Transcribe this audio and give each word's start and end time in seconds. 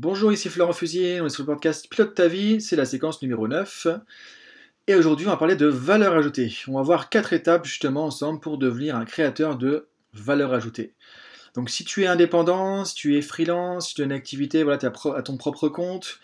Bonjour, 0.00 0.32
ici 0.32 0.48
Florent 0.48 0.72
Fusier, 0.72 1.20
on 1.20 1.26
est 1.26 1.28
sur 1.28 1.42
le 1.42 1.48
podcast 1.48 1.88
Pilote 1.90 2.14
ta 2.14 2.28
vie, 2.28 2.60
c'est 2.60 2.76
la 2.76 2.84
séquence 2.84 3.20
numéro 3.20 3.48
9. 3.48 3.88
Et 4.86 4.94
aujourd'hui, 4.94 5.26
on 5.26 5.30
va 5.30 5.36
parler 5.36 5.56
de 5.56 5.66
valeur 5.66 6.14
ajoutée. 6.14 6.54
On 6.68 6.74
va 6.74 6.82
voir 6.82 7.08
quatre 7.08 7.32
étapes 7.32 7.64
justement 7.64 8.04
ensemble 8.04 8.38
pour 8.38 8.58
devenir 8.58 8.94
un 8.94 9.04
créateur 9.04 9.58
de 9.58 9.88
valeur 10.12 10.54
ajoutée. 10.54 10.94
Donc 11.56 11.68
si 11.68 11.84
tu 11.84 12.04
es 12.04 12.06
indépendant, 12.06 12.84
si 12.84 12.94
tu 12.94 13.16
es 13.16 13.22
freelance, 13.22 13.88
si 13.88 13.94
tu 13.96 14.02
as 14.02 14.04
une 14.04 14.12
activité, 14.12 14.62
voilà, 14.62 14.78
à 15.16 15.22
ton 15.22 15.36
propre 15.36 15.68
compte, 15.68 16.20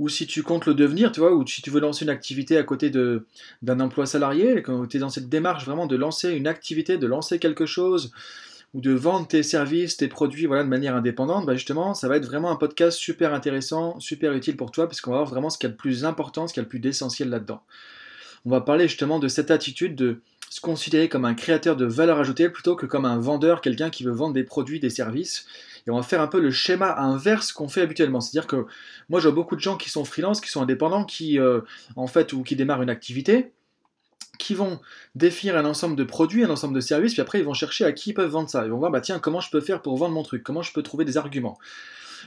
ou 0.00 0.08
si 0.08 0.26
tu 0.26 0.42
comptes 0.42 0.66
le 0.66 0.74
devenir, 0.74 1.12
tu 1.12 1.20
vois, 1.20 1.32
ou 1.32 1.46
si 1.46 1.62
tu 1.62 1.70
veux 1.70 1.80
lancer 1.80 2.04
une 2.04 2.10
activité 2.10 2.56
à 2.56 2.64
côté 2.64 2.90
d'un 2.90 3.78
emploi 3.78 4.04
salarié, 4.04 4.62
quand 4.62 4.84
tu 4.88 4.96
es 4.96 5.00
dans 5.00 5.10
cette 5.10 5.28
démarche 5.28 5.64
vraiment 5.64 5.86
de 5.86 5.94
lancer 5.94 6.32
une 6.32 6.48
activité, 6.48 6.98
de 6.98 7.06
lancer 7.06 7.38
quelque 7.38 7.66
chose, 7.66 8.10
ou 8.74 8.80
de 8.80 8.92
vendre 8.92 9.26
tes 9.26 9.42
services, 9.42 9.96
tes 9.96 10.08
produits 10.08 10.46
voilà, 10.46 10.64
de 10.64 10.68
manière 10.68 10.96
indépendante, 10.96 11.44
bah 11.44 11.54
justement, 11.54 11.94
ça 11.94 12.08
va 12.08 12.16
être 12.16 12.24
vraiment 12.24 12.50
un 12.50 12.56
podcast 12.56 12.98
super 12.98 13.34
intéressant, 13.34 14.00
super 14.00 14.32
utile 14.32 14.56
pour 14.56 14.70
toi, 14.70 14.88
puisqu'on 14.88 15.10
va 15.10 15.18
voir 15.18 15.28
vraiment 15.28 15.50
ce 15.50 15.58
qu'il 15.58 15.68
y 15.68 15.70
a 15.70 15.72
de 15.72 15.78
plus 15.78 16.04
important, 16.04 16.46
ce 16.46 16.54
qu'il 16.54 16.62
y 16.62 16.64
a 16.64 16.64
de 16.64 16.68
plus 16.68 16.84
essentiel 16.86 17.28
là-dedans. 17.28 17.62
On 18.44 18.50
va 18.50 18.60
parler 18.60 18.88
justement 18.88 19.18
de 19.18 19.28
cette 19.28 19.50
attitude 19.50 19.94
de 19.94 20.20
se 20.50 20.60
considérer 20.60 21.08
comme 21.08 21.24
un 21.24 21.34
créateur 21.34 21.76
de 21.76 21.86
valeur 21.86 22.18
ajoutée 22.18 22.48
plutôt 22.50 22.76
que 22.76 22.86
comme 22.86 23.04
un 23.04 23.18
vendeur, 23.18 23.60
quelqu'un 23.60 23.88
qui 23.88 24.04
veut 24.04 24.12
vendre 24.12 24.34
des 24.34 24.44
produits, 24.44 24.80
des 24.80 24.90
services. 24.90 25.46
Et 25.86 25.90
on 25.90 25.96
va 25.96 26.02
faire 26.02 26.20
un 26.20 26.26
peu 26.26 26.40
le 26.40 26.50
schéma 26.50 26.94
inverse 26.98 27.52
qu'on 27.52 27.68
fait 27.68 27.80
habituellement. 27.80 28.20
C'est-à-dire 28.20 28.46
que 28.46 28.66
moi, 29.08 29.20
vois 29.20 29.30
beaucoup 29.30 29.56
de 29.56 29.60
gens 29.60 29.76
qui 29.76 29.88
sont 29.88 30.04
freelance, 30.04 30.40
qui 30.40 30.50
sont 30.50 30.60
indépendants, 30.60 31.04
qui, 31.04 31.38
euh, 31.38 31.60
en 31.96 32.06
fait, 32.06 32.32
ou 32.32 32.42
qui 32.42 32.54
démarrent 32.54 32.82
une 32.82 32.90
activité, 32.90 33.52
qui 34.42 34.54
vont 34.54 34.80
définir 35.14 35.56
un 35.56 35.64
ensemble 35.64 35.96
de 35.96 36.04
produits, 36.04 36.44
un 36.44 36.50
ensemble 36.50 36.74
de 36.74 36.80
services, 36.80 37.12
puis 37.12 37.22
après 37.22 37.38
ils 37.38 37.44
vont 37.44 37.54
chercher 37.54 37.84
à 37.84 37.92
qui 37.92 38.10
ils 38.10 38.14
peuvent 38.14 38.30
vendre 38.30 38.50
ça. 38.50 38.64
Ils 38.64 38.70
vont 38.70 38.78
voir, 38.78 38.90
bah 38.90 39.00
tiens, 39.00 39.18
comment 39.18 39.40
je 39.40 39.50
peux 39.50 39.60
faire 39.60 39.82
pour 39.82 39.96
vendre 39.96 40.14
mon 40.14 40.22
truc, 40.22 40.42
comment 40.42 40.62
je 40.62 40.72
peux 40.72 40.82
trouver 40.82 41.04
des 41.04 41.16
arguments? 41.16 41.58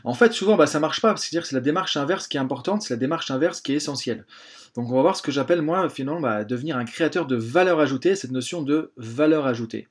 En 0.04 0.14
fait, 0.14 0.34
souvent, 0.34 0.56
bah, 0.56 0.68
ça 0.68 0.80
marche 0.80 1.02
pas, 1.02 1.16
c'est-à-dire 1.16 1.42
que 1.42 1.48
c'est 1.48 1.56
la 1.56 1.62
démarche 1.62 1.98
inverse 1.98 2.28
qui 2.28 2.38
est 2.38 2.40
importante, 2.40 2.82
c'est 2.82 2.94
la 2.94 3.00
démarche 3.00 3.32
inverse 3.32 3.62
qui 3.62 3.74
est 3.74 3.76
essentielle. 3.76 4.26
Donc 4.76 4.90
on 4.90 4.96
va 4.96 5.02
voir 5.02 5.16
ce 5.16 5.22
que 5.22 5.32
j'appelle, 5.32 5.62
moi, 5.62 5.90
finalement, 5.90 6.20
bah, 6.20 6.44
devenir 6.44 6.78
un 6.78 6.86
créateur 6.86 7.26
de 7.26 7.36
valeur 7.36 7.80
ajoutée, 7.80 8.16
cette 8.16 8.32
notion 8.32 8.62
de 8.62 8.92
valeur 8.98 9.46
ajoutée. 9.46 9.88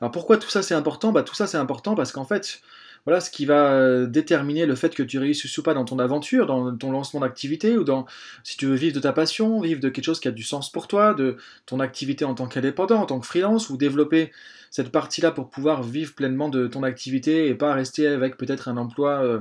Alors 0.00 0.10
pourquoi 0.10 0.36
tout 0.36 0.50
ça 0.50 0.62
c'est 0.62 0.74
important? 0.74 1.12
Bah, 1.12 1.22
Tout 1.22 1.34
ça 1.34 1.46
c'est 1.46 1.56
important 1.56 1.94
parce 1.94 2.12
qu'en 2.12 2.24
fait, 2.24 2.60
voilà 3.06 3.20
ce 3.20 3.30
qui 3.30 3.46
va 3.46 3.72
euh, 3.72 4.06
déterminer 4.06 4.66
le 4.66 4.74
fait 4.74 4.92
que 4.92 5.02
tu 5.04 5.18
réussisses 5.18 5.56
ou 5.56 5.62
pas 5.62 5.74
dans 5.74 5.84
ton 5.84 6.00
aventure, 6.00 6.46
dans 6.46 6.76
ton 6.76 6.90
lancement 6.90 7.20
d'activité, 7.20 7.78
ou 7.78 7.84
dans 7.84 8.04
si 8.42 8.56
tu 8.56 8.66
veux 8.66 8.74
vivre 8.74 8.94
de 8.96 9.00
ta 9.00 9.12
passion, 9.12 9.60
vivre 9.60 9.80
de 9.80 9.88
quelque 9.88 10.04
chose 10.04 10.18
qui 10.18 10.26
a 10.26 10.32
du 10.32 10.42
sens 10.42 10.70
pour 10.72 10.88
toi, 10.88 11.14
de 11.14 11.36
ton 11.66 11.78
activité 11.78 12.24
en 12.24 12.34
tant 12.34 12.48
qu'indépendant, 12.48 12.96
en 12.96 13.06
tant 13.06 13.20
que 13.20 13.26
freelance, 13.26 13.70
ou 13.70 13.76
développer 13.76 14.32
cette 14.72 14.90
partie-là 14.90 15.30
pour 15.30 15.50
pouvoir 15.50 15.84
vivre 15.84 16.14
pleinement 16.14 16.48
de 16.48 16.66
ton 16.66 16.82
activité 16.82 17.46
et 17.46 17.54
pas 17.54 17.74
rester 17.74 18.08
avec 18.08 18.36
peut-être 18.36 18.68
un 18.68 18.76
emploi. 18.76 19.22
Euh, 19.22 19.40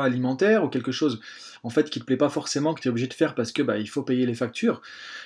alimentaire 0.00 0.62
ou 0.62 0.68
quelque 0.68 0.92
chose 0.92 1.20
en 1.64 1.68
fait 1.68 1.90
qui 1.90 1.98
te 1.98 2.04
plaît 2.04 2.16
pas 2.16 2.28
forcément 2.28 2.74
que 2.74 2.80
tu 2.80 2.86
es 2.86 2.90
obligé 2.92 3.08
de 3.08 3.12
faire 3.12 3.34
parce 3.34 3.50
que 3.50 3.60
bah, 3.60 3.76
il 3.76 3.88
faut 3.88 4.04
payer 4.04 4.24
les 4.24 4.34
factures. 4.34 4.80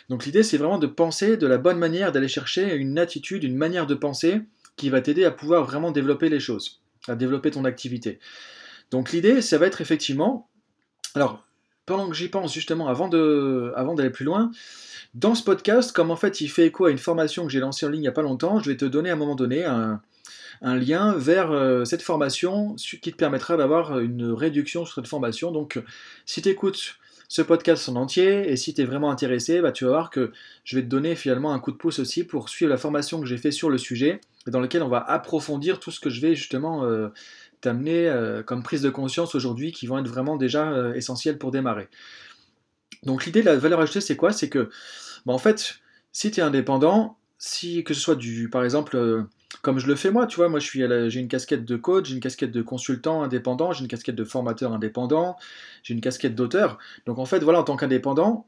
Donc 0.09 0.25
l'idée 0.25 0.43
c'est 0.43 0.57
vraiment 0.57 0.79
de 0.79 0.87
penser 0.87 1.37
de 1.37 1.47
la 1.47 1.59
bonne 1.59 1.79
manière, 1.79 2.13
d'aller 2.13 2.29
chercher 2.29 2.75
une 2.77 2.99
attitude, 2.99 3.45
une 3.45 3.59
manière 3.59 3.87
de 3.87 3.95
penser 3.95 4.41
qui 4.77 4.89
va 4.89 5.03
t'aider 5.03 5.27
à 5.27 5.31
pouvoir 5.31 5.67
vraiment 5.67 5.91
développer 5.91 6.31
les 6.31 6.41
choses 6.41 6.82
à 7.09 7.15
développer 7.15 7.51
ton 7.51 7.65
activité. 7.65 8.19
Donc 8.91 9.13
l'idée, 9.13 9.41
ça 9.41 9.59
va 9.59 9.67
être 9.67 9.81
effectivement, 9.81 10.49
alors 11.15 11.45
pendant 11.87 12.09
que 12.09 12.15
j'y 12.15 12.29
pense 12.29 12.53
justement, 12.53 12.89
avant 12.89 13.09
d'aller 13.09 13.73
avant 13.75 13.97
plus 14.13 14.25
loin, 14.25 14.51
dans 15.15 15.35
ce 15.35 15.43
podcast, 15.43 15.93
comme 15.93 16.11
en 16.11 16.17
fait 16.17 16.41
il 16.41 16.49
fait 16.49 16.67
écho 16.67 16.87
à 16.87 16.91
une 16.91 16.99
formation 16.99 17.45
que 17.45 17.53
j'ai 17.53 17.61
lancée 17.61 17.87
en 17.87 17.89
ligne 17.89 18.01
il 18.01 18.03
n'y 18.03 18.09
a 18.09 18.13
pas 18.13 18.23
longtemps, 18.23 18.61
je 18.61 18.71
vais 18.71 18.77
te 18.77 18.85
donner 18.85 19.11
à 19.11 19.15
un 19.15 19.17
moment 19.17 19.35
donné 19.35 19.65
un, 19.65 20.01
lien 20.63 21.15
vers 21.17 21.51
euh, 21.51 21.85
cette 21.85 22.03
formation 22.03 22.77
qui 22.77 23.11
te 23.11 23.17
permettra 23.17 23.57
d'avoir 23.57 23.99
une 23.99 24.31
réduction 24.31 24.85
sur 24.85 24.95
cette 24.95 25.09
formation. 25.09 25.51
Donc 25.51 25.83
si 26.25 26.41
tu 26.41 26.49
écoutes 26.49 26.99
ce 27.33 27.41
podcast 27.41 27.89
en 27.89 27.97
entier. 27.97 28.53
Et 28.53 28.59
si 28.59 28.75
tu 28.75 28.83
es 28.83 28.85
vraiment 28.85 29.11
intéressé, 29.11 29.63
bah, 29.63 29.73
tu 29.73 29.85
vas 29.85 29.93
voir 29.93 30.11
que 30.11 30.33
je 30.65 30.77
vais 30.77 30.83
te 30.83 30.87
donner 30.89 31.15
finalement 31.17 31.55
un 31.55 31.61
coup 31.61 31.73
de 31.73 31.79
pouce 31.79 31.99
aussi 31.99 32.25
pour 32.25 32.51
suivre 32.51 32.69
la 32.69 32.77
formation 32.77 33.23
que 33.23 33.27
j'ai 33.27 33.39
fait 33.39 33.51
sur 33.51 33.71
le 33.71 33.79
sujet, 33.79 34.21
dans 34.47 34.61
laquelle 34.61 34.83
on 34.83 34.91
va 34.91 34.99
approfondir 34.99 35.81
tout 35.81 35.91
ce 35.91 35.99
que 35.99 36.11
je 36.11 36.21
vais 36.21 36.35
justement 36.35 36.85
euh, 36.85 37.09
t'amener 37.63 38.07
euh, 38.07 38.43
comme 38.43 38.63
prise 38.63 38.83
de 38.83 38.91
conscience 38.91 39.35
aujourd'hui, 39.35 39.73
qui 39.73 39.87
vont 39.87 39.99
être 39.99 40.09
vraiment 40.09 40.37
déjà 40.37 40.73
euh, 40.73 41.01
pour 41.41 41.53
démarrer. 41.53 41.89
Donc 43.03 43.25
l'idée 43.25 43.41
de 43.41 43.47
la 43.47 43.57
valeur 43.57 43.81
ajoutée, 43.81 44.03
c'est 44.03 44.17
quoi? 44.17 44.33
C'est 44.33 44.51
que, 44.51 44.69
bah, 45.25 45.33
en 45.33 45.39
fait, 45.39 45.77
si 46.13 46.31
tu 46.31 46.41
es 46.41 46.43
indépendant, 46.43 47.17
si 47.39 47.83
que 47.83 47.95
ce 47.95 48.01
soit 48.01 48.17
du, 48.17 48.51
par 48.51 48.63
exemple, 48.63 49.25
comme 49.61 49.79
je 49.79 49.87
le 49.87 49.95
fais 49.95 50.11
moi, 50.11 50.27
tu 50.27 50.37
vois, 50.37 50.49
moi 50.49 50.61
j'ai 50.61 51.21
une 51.21 51.29
casquette 51.29 51.65
de 51.65 51.77
coach, 51.77 52.07
j'ai 52.09 52.15
une 52.15 52.21
casquette 52.21 52.51
de 52.51 52.63
consultant 52.63 53.23
indépendant, 53.23 53.73
j'ai 53.73 53.83
une 53.83 53.89
casquette 53.89 54.17
de 54.17 54.25
formateur 54.25 54.73
indépendant, 54.73 55.37
j'ai 55.83 55.95
une 55.95 56.01
casquette 56.01 56.35
d'auteur. 56.35 56.79
Donc 57.07 57.19
en 57.19 57.27
fait, 57.27 57.41
voilà, 57.41 57.61
en 57.61 57.65
tant 57.65 57.77
qu'indépendant, 57.77 58.47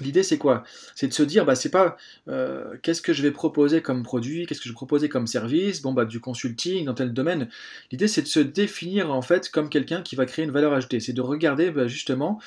L'idée 0.00 0.22
c'est 0.22 0.38
quoi? 0.38 0.64
C'est 0.94 1.08
de 1.08 1.12
se 1.12 1.22
dire 1.22 1.44
bah 1.44 1.54
c'est 1.54 1.70
pas 1.70 1.96
euh, 2.28 2.76
qu'est-ce 2.82 3.02
que 3.02 3.12
je 3.12 3.22
vais 3.22 3.30
proposer 3.30 3.82
comme 3.82 4.02
produit, 4.02 4.46
qu'est-ce 4.46 4.60
que 4.60 4.64
je 4.64 4.70
vais 4.70 4.76
proposer 4.76 5.08
comme 5.08 5.26
service, 5.26 5.82
bon 5.82 5.92
bah 5.92 6.04
du 6.04 6.20
consulting 6.20 6.86
dans 6.86 6.94
tel 6.94 7.12
domaine. 7.12 7.48
L'idée 7.90 8.08
c'est 8.08 8.22
de 8.22 8.26
se 8.28 8.40
définir 8.40 9.12
en 9.12 9.22
fait 9.22 9.50
comme 9.50 9.68
quelqu'un 9.68 10.02
qui 10.02 10.16
va 10.16 10.26
créer 10.26 10.44
une 10.44 10.52
valeur 10.52 10.72
ajoutée. 10.72 11.00
C'est 11.00 11.12
de 11.12 11.20
regarder 11.20 11.70
bah, 11.70 11.86
justement 11.86 12.40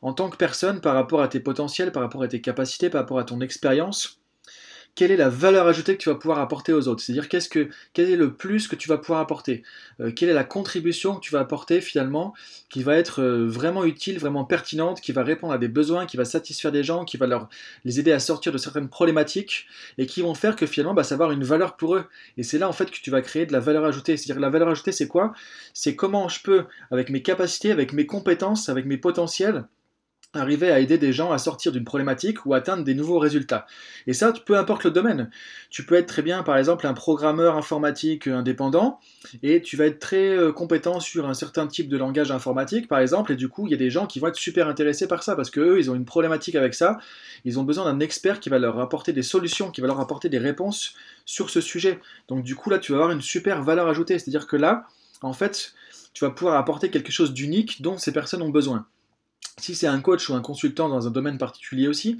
en 0.00 0.12
tant 0.12 0.30
que 0.30 0.36
personne 0.36 0.80
par 0.80 0.94
rapport 0.94 1.22
à 1.22 1.28
tes 1.28 1.40
potentiels, 1.40 1.92
par 1.92 2.02
rapport 2.02 2.22
à 2.22 2.28
tes 2.28 2.40
capacités, 2.40 2.90
par 2.90 3.00
rapport 3.00 3.18
à 3.18 3.24
ton 3.24 3.40
expérience, 3.40 4.21
quelle 4.94 5.10
est 5.10 5.16
la 5.16 5.30
valeur 5.30 5.66
ajoutée 5.66 5.96
que 5.96 6.02
tu 6.02 6.10
vas 6.10 6.14
pouvoir 6.14 6.38
apporter 6.38 6.72
aux 6.72 6.86
autres? 6.86 7.02
C'est-à-dire 7.02 7.28
qu'est-ce 7.28 7.48
que, 7.48 7.70
quel 7.94 8.10
est 8.10 8.16
le 8.16 8.34
plus 8.34 8.68
que 8.68 8.76
tu 8.76 8.88
vas 8.88 8.98
pouvoir 8.98 9.20
apporter? 9.20 9.62
Euh, 10.00 10.12
quelle 10.12 10.28
est 10.28 10.34
la 10.34 10.44
contribution 10.44 11.14
que 11.14 11.20
tu 11.20 11.32
vas 11.32 11.40
apporter 11.40 11.80
finalement 11.80 12.34
qui 12.68 12.82
va 12.82 12.96
être 12.96 13.22
euh, 13.22 13.46
vraiment 13.48 13.84
utile, 13.84 14.18
vraiment 14.18 14.44
pertinente, 14.44 15.00
qui 15.00 15.12
va 15.12 15.22
répondre 15.22 15.52
à 15.52 15.58
des 15.58 15.68
besoins, 15.68 16.04
qui 16.04 16.16
va 16.16 16.24
satisfaire 16.24 16.72
des 16.72 16.84
gens, 16.84 17.04
qui 17.04 17.16
va 17.16 17.26
leur, 17.26 17.48
les 17.84 18.00
aider 18.00 18.12
à 18.12 18.18
sortir 18.18 18.52
de 18.52 18.58
certaines 18.58 18.88
problématiques 18.88 19.66
et 19.96 20.06
qui 20.06 20.20
vont 20.20 20.34
faire 20.34 20.56
que 20.56 20.66
finalement 20.66 20.94
bah, 20.94 21.04
ça 21.04 21.16
va 21.16 21.24
avoir 21.24 21.32
une 21.32 21.44
valeur 21.44 21.76
pour 21.76 21.96
eux? 21.96 22.04
Et 22.36 22.42
c'est 22.42 22.58
là 22.58 22.68
en 22.68 22.72
fait 22.72 22.90
que 22.90 22.98
tu 23.02 23.10
vas 23.10 23.22
créer 23.22 23.46
de 23.46 23.52
la 23.52 23.60
valeur 23.60 23.84
ajoutée. 23.84 24.16
C'est-à-dire 24.16 24.40
la 24.40 24.50
valeur 24.50 24.68
ajoutée 24.68 24.92
c'est 24.92 25.08
quoi? 25.08 25.32
C'est 25.72 25.96
comment 25.96 26.28
je 26.28 26.42
peux, 26.42 26.64
avec 26.90 27.08
mes 27.08 27.22
capacités, 27.22 27.72
avec 27.72 27.94
mes 27.94 28.06
compétences, 28.06 28.68
avec 28.68 28.84
mes 28.84 28.98
potentiels, 28.98 29.64
arriver 30.34 30.70
à 30.70 30.80
aider 30.80 30.98
des 30.98 31.12
gens 31.12 31.32
à 31.32 31.38
sortir 31.38 31.72
d'une 31.72 31.84
problématique 31.84 32.46
ou 32.46 32.54
atteindre 32.54 32.84
des 32.84 32.94
nouveaux 32.94 33.18
résultats. 33.18 33.66
Et 34.06 34.12
ça, 34.12 34.32
peu 34.32 34.56
importe 34.56 34.84
le 34.84 34.90
domaine. 34.90 35.30
Tu 35.70 35.84
peux 35.84 35.94
être 35.94 36.06
très 36.06 36.22
bien, 36.22 36.42
par 36.42 36.56
exemple, 36.56 36.86
un 36.86 36.94
programmeur 36.94 37.56
informatique 37.56 38.26
indépendant, 38.26 38.98
et 39.42 39.60
tu 39.60 39.76
vas 39.76 39.86
être 39.86 39.98
très 39.98 40.36
euh, 40.36 40.52
compétent 40.52 41.00
sur 41.00 41.28
un 41.28 41.34
certain 41.34 41.66
type 41.66 41.88
de 41.88 41.96
langage 41.96 42.30
informatique, 42.30 42.88
par 42.88 43.00
exemple, 43.00 43.32
et 43.32 43.36
du 43.36 43.48
coup, 43.48 43.66
il 43.66 43.70
y 43.70 43.74
a 43.74 43.78
des 43.78 43.90
gens 43.90 44.06
qui 44.06 44.20
vont 44.20 44.28
être 44.28 44.36
super 44.36 44.68
intéressés 44.68 45.06
par 45.06 45.22
ça, 45.22 45.36
parce 45.36 45.50
qu'eux, 45.50 45.78
ils 45.78 45.90
ont 45.90 45.94
une 45.94 46.04
problématique 46.04 46.54
avec 46.54 46.74
ça, 46.74 46.98
ils 47.44 47.58
ont 47.58 47.64
besoin 47.64 47.84
d'un 47.84 48.00
expert 48.00 48.40
qui 48.40 48.48
va 48.48 48.58
leur 48.58 48.78
apporter 48.80 49.12
des 49.12 49.22
solutions, 49.22 49.70
qui 49.70 49.80
va 49.80 49.86
leur 49.86 50.00
apporter 50.00 50.28
des 50.28 50.38
réponses 50.38 50.94
sur 51.24 51.50
ce 51.50 51.60
sujet. 51.60 52.00
Donc 52.28 52.44
du 52.44 52.54
coup, 52.54 52.70
là, 52.70 52.78
tu 52.78 52.92
vas 52.92 52.98
avoir 52.98 53.10
une 53.10 53.20
super 53.20 53.62
valeur 53.62 53.88
ajoutée. 53.88 54.18
C'est-à-dire 54.18 54.46
que 54.46 54.56
là, 54.56 54.86
en 55.22 55.32
fait, 55.32 55.74
tu 56.14 56.24
vas 56.24 56.30
pouvoir 56.30 56.56
apporter 56.56 56.90
quelque 56.90 57.12
chose 57.12 57.32
d'unique 57.32 57.82
dont 57.82 57.98
ces 57.98 58.12
personnes 58.12 58.42
ont 58.42 58.50
besoin. 58.50 58.86
Si 59.58 59.74
c'est 59.74 59.86
un 59.86 60.00
coach 60.00 60.28
ou 60.28 60.34
un 60.34 60.40
consultant 60.40 60.88
dans 60.88 61.06
un 61.06 61.10
domaine 61.10 61.36
particulier 61.36 61.86
aussi, 61.86 62.16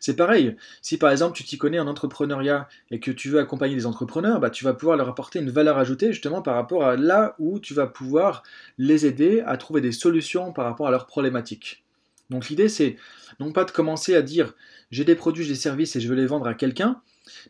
c'est 0.00 0.16
pareil. 0.16 0.54
Si 0.82 0.98
par 0.98 1.10
exemple 1.10 1.34
tu 1.34 1.42
t'y 1.42 1.56
connais 1.56 1.78
en 1.78 1.86
entrepreneuriat 1.86 2.68
et 2.90 3.00
que 3.00 3.10
tu 3.10 3.30
veux 3.30 3.40
accompagner 3.40 3.74
des 3.74 3.86
entrepreneurs, 3.86 4.38
bah, 4.38 4.50
tu 4.50 4.64
vas 4.64 4.74
pouvoir 4.74 4.98
leur 4.98 5.08
apporter 5.08 5.38
une 5.38 5.50
valeur 5.50 5.78
ajoutée 5.78 6.12
justement 6.12 6.42
par 6.42 6.54
rapport 6.54 6.84
à 6.84 6.96
là 6.96 7.36
où 7.38 7.58
tu 7.58 7.72
vas 7.72 7.86
pouvoir 7.86 8.42
les 8.76 9.06
aider 9.06 9.42
à 9.46 9.56
trouver 9.56 9.80
des 9.80 9.92
solutions 9.92 10.52
par 10.52 10.66
rapport 10.66 10.86
à 10.86 10.90
leurs 10.90 11.06
problématiques. 11.06 11.84
Donc 12.28 12.48
l'idée 12.48 12.68
c'est 12.68 12.96
non 13.40 13.52
pas 13.52 13.64
de 13.64 13.70
commencer 13.70 14.14
à 14.14 14.22
dire 14.22 14.54
j'ai 14.90 15.04
des 15.04 15.14
produits, 15.14 15.44
j'ai 15.44 15.54
des 15.54 15.58
services 15.58 15.96
et 15.96 16.00
je 16.00 16.08
veux 16.08 16.14
les 16.14 16.26
vendre 16.26 16.46
à 16.46 16.54
quelqu'un, 16.54 17.00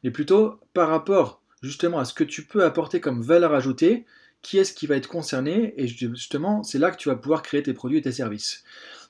mais 0.04 0.10
plutôt 0.10 0.60
par 0.74 0.88
rapport 0.88 1.42
justement 1.60 1.98
à 1.98 2.04
ce 2.04 2.14
que 2.14 2.24
tu 2.24 2.44
peux 2.44 2.64
apporter 2.64 3.00
comme 3.00 3.20
valeur 3.20 3.52
ajoutée, 3.52 4.04
qui 4.42 4.58
est-ce 4.58 4.74
qui 4.74 4.86
va 4.86 4.96
être 4.96 5.08
concerné, 5.08 5.74
et 5.76 5.86
justement 5.88 6.62
c'est 6.62 6.78
là 6.78 6.90
que 6.90 6.98
tu 6.98 7.08
vas 7.08 7.16
pouvoir 7.16 7.42
créer 7.42 7.62
tes 7.62 7.72
produits 7.72 7.98
et 7.98 8.02
tes 8.02 8.12
services. 8.12 8.62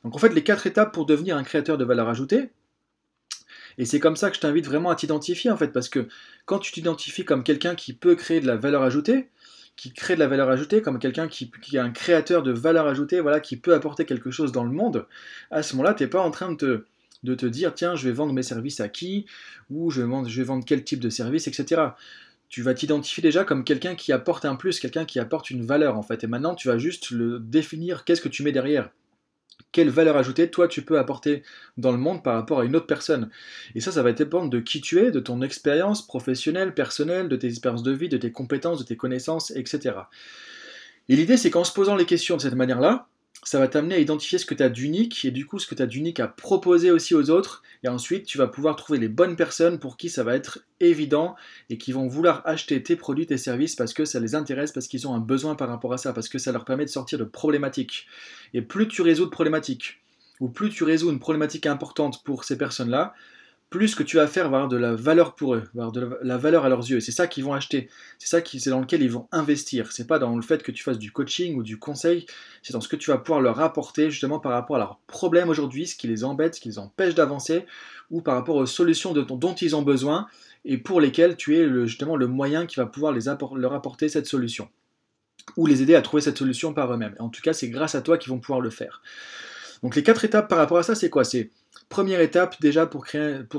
Donc 0.04 0.14
en 0.14 0.18
fait, 0.18 0.28
les 0.28 0.44
quatre 0.44 0.66
étapes 0.66 0.92
pour 0.92 1.06
devenir 1.06 1.36
un 1.36 1.42
créateur 1.42 1.78
de 1.78 1.84
valeur 1.84 2.08
ajoutée, 2.08 2.50
et 3.78 3.84
c'est 3.84 3.98
comme 3.98 4.16
ça 4.16 4.30
que 4.30 4.36
je 4.36 4.40
t'invite 4.40 4.66
vraiment 4.66 4.90
à 4.90 4.94
t'identifier 4.94 5.50
en 5.50 5.56
fait, 5.56 5.68
parce 5.68 5.88
que 5.88 6.06
quand 6.44 6.58
tu 6.58 6.72
t'identifies 6.72 7.24
comme 7.24 7.42
quelqu'un 7.42 7.74
qui 7.74 7.92
peut 7.92 8.14
créer 8.14 8.40
de 8.40 8.46
la 8.46 8.56
valeur 8.56 8.82
ajoutée, 8.82 9.30
qui 9.76 9.92
crée 9.92 10.14
de 10.14 10.20
la 10.20 10.28
valeur 10.28 10.48
ajoutée, 10.50 10.82
comme 10.82 10.98
quelqu'un 10.98 11.26
qui, 11.26 11.50
est 11.72 11.78
un 11.78 11.90
créateur 11.90 12.42
de 12.42 12.52
valeur 12.52 12.86
ajoutée, 12.86 13.20
voilà, 13.20 13.40
qui 13.40 13.56
peut 13.56 13.74
apporter 13.74 14.04
quelque 14.04 14.30
chose 14.30 14.52
dans 14.52 14.62
le 14.62 14.70
monde, 14.70 15.06
à 15.50 15.62
ce 15.62 15.74
moment-là, 15.74 15.94
tu 15.94 16.04
n'es 16.04 16.08
pas 16.08 16.20
en 16.20 16.30
train 16.30 16.52
de 16.52 16.56
te, 16.56 16.84
de 17.24 17.34
te 17.34 17.46
dire, 17.46 17.74
tiens, 17.74 17.96
je 17.96 18.08
vais 18.08 18.14
vendre 18.14 18.32
mes 18.32 18.44
services 18.44 18.80
à 18.80 18.88
qui, 18.88 19.26
ou 19.70 19.90
je 19.90 20.02
vais 20.02 20.06
vendre, 20.06 20.28
je 20.28 20.40
vais 20.40 20.46
vendre 20.46 20.64
quel 20.64 20.84
type 20.84 21.00
de 21.00 21.10
service, 21.10 21.48
etc. 21.48 21.82
Tu 22.48 22.62
vas 22.62 22.74
t'identifier 22.74 23.22
déjà 23.22 23.42
comme 23.44 23.64
quelqu'un 23.64 23.96
qui 23.96 24.12
apporte 24.12 24.44
un 24.44 24.54
plus, 24.54 24.78
quelqu'un 24.78 25.06
qui 25.06 25.18
apporte 25.18 25.50
une 25.50 25.64
valeur 25.64 25.98
en 25.98 26.02
fait. 26.02 26.22
Et 26.22 26.28
maintenant, 26.28 26.54
tu 26.54 26.68
vas 26.68 26.78
juste 26.78 27.10
le 27.10 27.40
définir, 27.40 28.04
qu'est-ce 28.04 28.20
que 28.20 28.28
tu 28.28 28.44
mets 28.44 28.52
derrière 28.52 28.90
quelle 29.74 29.90
valeur 29.90 30.16
ajoutée 30.16 30.48
toi 30.50 30.68
tu 30.68 30.82
peux 30.82 31.00
apporter 31.00 31.42
dans 31.76 31.90
le 31.90 31.98
monde 31.98 32.22
par 32.22 32.34
rapport 32.34 32.60
à 32.60 32.64
une 32.64 32.76
autre 32.76 32.86
personne. 32.86 33.28
Et 33.74 33.80
ça, 33.80 33.90
ça 33.90 34.04
va 34.04 34.12
dépendre 34.12 34.48
de 34.48 34.60
qui 34.60 34.80
tu 34.80 35.00
es, 35.00 35.10
de 35.10 35.18
ton 35.18 35.42
expérience 35.42 36.06
professionnelle, 36.06 36.74
personnelle, 36.74 37.28
de 37.28 37.34
tes 37.34 37.48
expériences 37.48 37.82
de 37.82 37.90
vie, 37.90 38.08
de 38.08 38.16
tes 38.16 38.30
compétences, 38.30 38.78
de 38.78 38.84
tes 38.84 38.96
connaissances, 38.96 39.50
etc. 39.50 39.96
Et 41.08 41.16
l'idée, 41.16 41.36
c'est 41.36 41.50
qu'en 41.50 41.64
se 41.64 41.72
posant 41.72 41.96
les 41.96 42.06
questions 42.06 42.36
de 42.36 42.42
cette 42.42 42.54
manière-là, 42.54 43.08
ça 43.48 43.58
va 43.58 43.68
t'amener 43.68 43.96
à 43.96 43.98
identifier 43.98 44.38
ce 44.38 44.46
que 44.46 44.54
tu 44.54 44.62
as 44.62 44.68
d'unique 44.68 45.24
et 45.24 45.30
du 45.30 45.46
coup 45.46 45.58
ce 45.58 45.66
que 45.66 45.74
tu 45.74 45.82
as 45.82 45.86
d'unique 45.86 46.20
à 46.20 46.28
proposer 46.28 46.90
aussi 46.90 47.14
aux 47.14 47.30
autres. 47.30 47.62
Et 47.82 47.88
ensuite, 47.88 48.26
tu 48.26 48.38
vas 48.38 48.46
pouvoir 48.46 48.76
trouver 48.76 48.98
les 48.98 49.08
bonnes 49.08 49.36
personnes 49.36 49.78
pour 49.78 49.96
qui 49.96 50.08
ça 50.08 50.24
va 50.24 50.34
être 50.34 50.60
évident 50.80 51.34
et 51.70 51.78
qui 51.78 51.92
vont 51.92 52.06
vouloir 52.06 52.42
acheter 52.46 52.82
tes 52.82 52.96
produits, 52.96 53.26
tes 53.26 53.36
services 53.36 53.76
parce 53.76 53.92
que 53.92 54.04
ça 54.04 54.20
les 54.20 54.34
intéresse, 54.34 54.72
parce 54.72 54.88
qu'ils 54.88 55.06
ont 55.06 55.14
un 55.14 55.20
besoin 55.20 55.54
par 55.54 55.68
rapport 55.68 55.92
à 55.92 55.98
ça, 55.98 56.12
parce 56.12 56.28
que 56.28 56.38
ça 56.38 56.52
leur 56.52 56.64
permet 56.64 56.84
de 56.84 56.90
sortir 56.90 57.18
de 57.18 57.24
problématiques. 57.24 58.06
Et 58.54 58.62
plus 58.62 58.88
tu 58.88 59.02
résous 59.02 59.26
de 59.26 59.30
problématiques, 59.30 60.02
ou 60.40 60.48
plus 60.48 60.70
tu 60.70 60.84
résous 60.84 61.10
une 61.10 61.20
problématique 61.20 61.66
importante 61.66 62.24
pour 62.24 62.44
ces 62.44 62.58
personnes-là, 62.58 63.14
plus 63.74 63.96
que 63.96 64.04
tu 64.04 64.18
vas 64.18 64.28
faire 64.28 64.50
va 64.50 64.58
avoir 64.58 64.68
de 64.68 64.76
la 64.76 64.94
valeur 64.94 65.34
pour 65.34 65.56
eux, 65.56 65.64
va 65.74 65.82
avoir 65.86 65.90
de 65.90 66.16
la 66.22 66.36
valeur 66.36 66.64
à 66.64 66.68
leurs 66.68 66.88
yeux. 66.88 67.00
C'est 67.00 67.10
ça 67.10 67.26
qu'ils 67.26 67.42
vont 67.42 67.54
acheter. 67.54 67.88
C'est 68.20 68.28
ça 68.28 68.38
c'est 68.44 68.70
dans 68.70 68.78
lequel 68.78 69.02
ils 69.02 69.10
vont 69.10 69.26
investir. 69.32 69.90
C'est 69.90 70.06
pas 70.06 70.20
dans 70.20 70.36
le 70.36 70.42
fait 70.42 70.62
que 70.62 70.70
tu 70.70 70.84
fasses 70.84 70.96
du 70.96 71.10
coaching 71.10 71.56
ou 71.56 71.64
du 71.64 71.76
conseil. 71.76 72.24
C'est 72.62 72.72
dans 72.72 72.80
ce 72.80 72.86
que 72.86 72.94
tu 72.94 73.10
vas 73.10 73.18
pouvoir 73.18 73.40
leur 73.40 73.58
apporter 73.58 74.12
justement 74.12 74.38
par 74.38 74.52
rapport 74.52 74.76
à 74.76 74.78
leurs 74.78 75.00
problèmes 75.08 75.48
aujourd'hui, 75.48 75.88
ce 75.88 75.96
qui 75.96 76.06
les 76.06 76.22
embête, 76.22 76.54
ce 76.54 76.60
qui 76.60 76.68
les 76.68 76.78
empêche 76.78 77.16
d'avancer, 77.16 77.66
ou 78.12 78.20
par 78.20 78.36
rapport 78.36 78.54
aux 78.54 78.66
solutions 78.66 79.12
dont 79.12 79.54
ils 79.56 79.74
ont 79.74 79.82
besoin 79.82 80.28
et 80.64 80.78
pour 80.78 81.00
lesquelles 81.00 81.36
tu 81.36 81.56
es 81.56 81.68
justement 81.88 82.14
le 82.14 82.28
moyen 82.28 82.66
qui 82.66 82.76
va 82.76 82.86
pouvoir 82.86 83.12
leur 83.12 83.72
apporter 83.72 84.08
cette 84.08 84.26
solution 84.26 84.68
ou 85.56 85.66
les 85.66 85.82
aider 85.82 85.96
à 85.96 86.02
trouver 86.02 86.22
cette 86.22 86.38
solution 86.38 86.74
par 86.74 86.92
eux-mêmes. 86.92 87.16
En 87.18 87.28
tout 87.28 87.42
cas, 87.42 87.52
c'est 87.52 87.70
grâce 87.70 87.96
à 87.96 88.02
toi 88.02 88.18
qu'ils 88.18 88.30
vont 88.30 88.38
pouvoir 88.38 88.60
le 88.60 88.70
faire. 88.70 89.02
Donc 89.82 89.96
les 89.96 90.04
quatre 90.04 90.24
étapes 90.24 90.48
par 90.48 90.58
rapport 90.58 90.78
à 90.78 90.84
ça, 90.84 90.94
c'est 90.94 91.10
quoi? 91.10 91.24
C'est 91.24 91.50
première 91.94 92.20
étape 92.20 92.56
déjà 92.60 92.86
pour, 92.86 93.04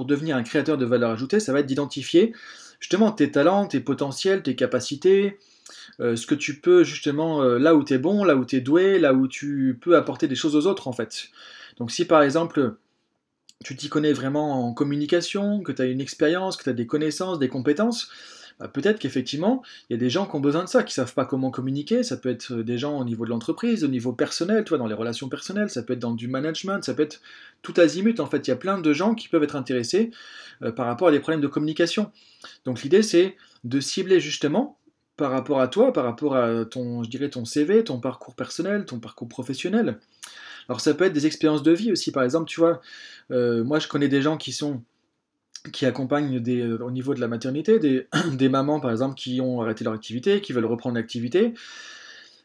devenir 0.05 0.35
un 0.35 0.43
créateur 0.43 0.77
de 0.77 0.85
valeur 0.85 1.11
ajoutée, 1.11 1.39
ça 1.39 1.53
va 1.53 1.61
être 1.61 1.65
d'identifier 1.67 2.33
justement 2.81 3.13
tes 3.13 3.31
talents, 3.31 3.65
tes 3.65 3.79
potentiels, 3.79 4.43
tes 4.43 4.57
capacités, 4.57 5.39
euh, 6.01 6.17
ce 6.17 6.27
que 6.27 6.35
tu 6.35 6.59
peux 6.59 6.83
justement 6.83 7.41
euh, 7.41 7.57
là 7.57 7.75
où 7.75 7.85
tu 7.85 7.93
es 7.93 7.97
bon, 7.97 8.25
là 8.25 8.35
où 8.35 8.43
tu 8.43 8.57
es 8.57 8.59
doué, 8.59 8.99
là 8.99 9.13
où 9.13 9.29
tu 9.29 9.79
peux 9.79 9.95
apporter 9.95 10.27
des 10.27 10.35
choses 10.35 10.57
aux 10.57 10.67
autres 10.67 10.89
en 10.89 10.91
fait. 10.91 11.29
Donc 11.77 11.91
si 11.91 12.03
par 12.03 12.21
exemple 12.23 12.73
tu 13.63 13.73
t'y 13.77 13.87
connais 13.87 14.11
vraiment 14.11 14.67
en 14.67 14.73
communication, 14.73 15.61
que 15.61 15.71
tu 15.71 15.81
as 15.81 15.85
une 15.85 16.01
expérience, 16.01 16.57
que 16.57 16.65
tu 16.65 16.69
as 16.69 16.73
des 16.73 16.87
connaissances, 16.87 17.39
des 17.39 17.47
compétences, 17.47 18.11
bah, 18.59 18.67
peut-être 18.67 18.99
qu'effectivement, 18.99 19.63
il 19.89 19.93
y 19.93 19.95
a 19.95 19.99
des 19.99 20.09
gens 20.09 20.25
qui 20.25 20.35
ont 20.35 20.39
besoin 20.39 20.63
de 20.63 20.69
ça, 20.69 20.83
qui 20.83 20.93
savent 20.93 21.13
pas 21.13 21.25
comment 21.25 21.51
communiquer. 21.51 22.03
Ça 22.03 22.17
peut 22.17 22.29
être 22.29 22.53
des 22.53 22.77
gens 22.77 22.97
au 22.97 23.03
niveau 23.03 23.25
de 23.25 23.29
l'entreprise, 23.29 23.83
au 23.83 23.87
niveau 23.87 24.13
personnel, 24.13 24.63
toi, 24.63 24.77
dans 24.77 24.87
les 24.87 24.93
relations 24.93 25.27
personnelles, 25.27 25.69
ça 25.69 25.83
peut 25.83 25.93
être 25.93 25.99
dans 25.99 26.13
du 26.13 26.27
management, 26.27 26.83
ça 26.83 26.93
peut 26.93 27.03
être 27.03 27.21
tout 27.61 27.73
azimut. 27.77 28.19
En 28.19 28.27
fait, 28.27 28.47
il 28.47 28.51
y 28.51 28.53
a 28.53 28.57
plein 28.57 28.79
de 28.79 28.93
gens 28.93 29.13
qui 29.13 29.27
peuvent 29.27 29.43
être 29.43 29.55
intéressés 29.55 30.11
euh, 30.61 30.71
par 30.71 30.85
rapport 30.85 31.09
à 31.09 31.11
des 31.11 31.19
problèmes 31.19 31.41
de 31.41 31.47
communication. 31.47 32.11
Donc 32.63 32.81
l'idée, 32.83 33.01
c'est 33.01 33.35
de 33.63 33.79
cibler 33.79 34.19
justement 34.19 34.77
par 35.17 35.31
rapport 35.31 35.59
à 35.59 35.67
toi, 35.67 35.93
par 35.93 36.03
rapport 36.03 36.35
à 36.35 36.65
ton, 36.65 37.03
je 37.03 37.09
dirais, 37.09 37.29
ton 37.29 37.45
CV, 37.45 37.83
ton 37.83 37.99
parcours 37.99 38.35
personnel, 38.35 38.85
ton 38.85 38.99
parcours 38.99 39.27
professionnel. 39.27 39.99
Alors 40.67 40.81
ça 40.81 40.93
peut 40.93 41.05
être 41.05 41.13
des 41.13 41.25
expériences 41.25 41.63
de 41.63 41.71
vie 41.71 41.91
aussi, 41.91 42.11
par 42.11 42.23
exemple, 42.23 42.49
tu 42.49 42.59
vois, 42.59 42.81
euh, 43.31 43.63
moi 43.63 43.79
je 43.79 43.87
connais 43.87 44.07
des 44.07 44.21
gens 44.21 44.37
qui 44.37 44.51
sont 44.51 44.81
qui 45.71 45.85
accompagnent 45.85 46.39
des, 46.39 46.63
au 46.63 46.91
niveau 46.91 47.13
de 47.13 47.21
la 47.21 47.27
maternité, 47.27 47.79
des, 48.33 48.49
mamans 48.49 48.79
par 48.79 48.91
exemple 48.91 49.15
qui 49.15 49.41
ont 49.41 49.61
arrêté 49.61 49.83
leur 49.83 49.93
activité, 49.93 50.41
qui 50.41 50.53
veulent 50.53 50.65
reprendre 50.65 50.95
l'activité. 50.95 51.53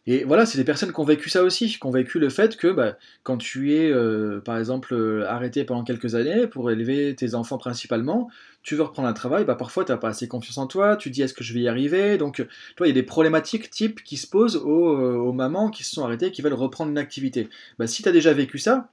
Et 0.07 0.25
voilà, 0.25 0.47
c'est 0.47 0.57
des 0.57 0.65
personnes 0.65 0.93
qui 0.93 0.99
ont 0.99 1.05
vécu 1.05 1.29
ça 1.29 1.43
aussi, 1.45 1.69
qui 1.69 1.79
ont 1.85 1.91
vécu 1.91 2.19
le 2.19 2.31
fait 2.31 2.57
que 2.57 2.69
bah, 2.69 2.97
quand 3.23 3.37
tu 3.37 3.75
es 3.75 3.91
euh, 3.91 4.41
par 4.41 4.59
exemple 4.59 4.95
euh, 4.95 5.29
arrêté 5.29 5.65
pendant 5.65 5.85
quelques 5.85 6.15
années 6.15 6.47
pour 6.47 6.71
élever 6.71 7.15
tes 7.15 7.35
enfants 7.35 7.59
principalement, 7.59 8.29
tu 8.63 8.77
veux 8.77 8.83
reprendre 8.83 9.09
un 9.09 9.13
travail, 9.13 9.45
bah, 9.45 9.57
parfois 9.57 9.85
tu 9.85 9.93
n'as 9.93 9.99
pas 9.99 10.09
assez 10.09 10.27
confiance 10.27 10.57
en 10.57 10.67
toi, 10.67 10.97
tu 10.97 11.11
dis 11.11 11.21
est-ce 11.23 11.35
que 11.35 11.45
je 11.45 11.53
vais 11.53 11.61
y 11.61 11.69
arriver? 11.69 12.17
Donc 12.17 12.45
toi, 12.77 12.87
il 12.87 12.91
y 12.91 12.93
a 12.93 12.95
des 12.95 13.03
problématiques 13.03 13.71
types 13.71 14.03
qui 14.03 14.17
se 14.17 14.27
posent 14.27 14.57
aux, 14.57 14.97
euh, 14.97 15.17
aux 15.17 15.33
mamans 15.33 15.71
qui 15.71 15.85
se 15.85 15.95
sont 15.95 16.05
arrêtées, 16.05 16.33
qui 16.33 16.41
veulent 16.41 16.55
reprendre 16.55 16.91
une 16.91 16.99
activité. 16.99 17.49
Bah, 17.79 17.87
si 17.87 18.03
tu 18.03 18.09
as 18.09 18.13
déjà 18.13 18.33
vécu 18.33 18.59
ça, 18.59 18.91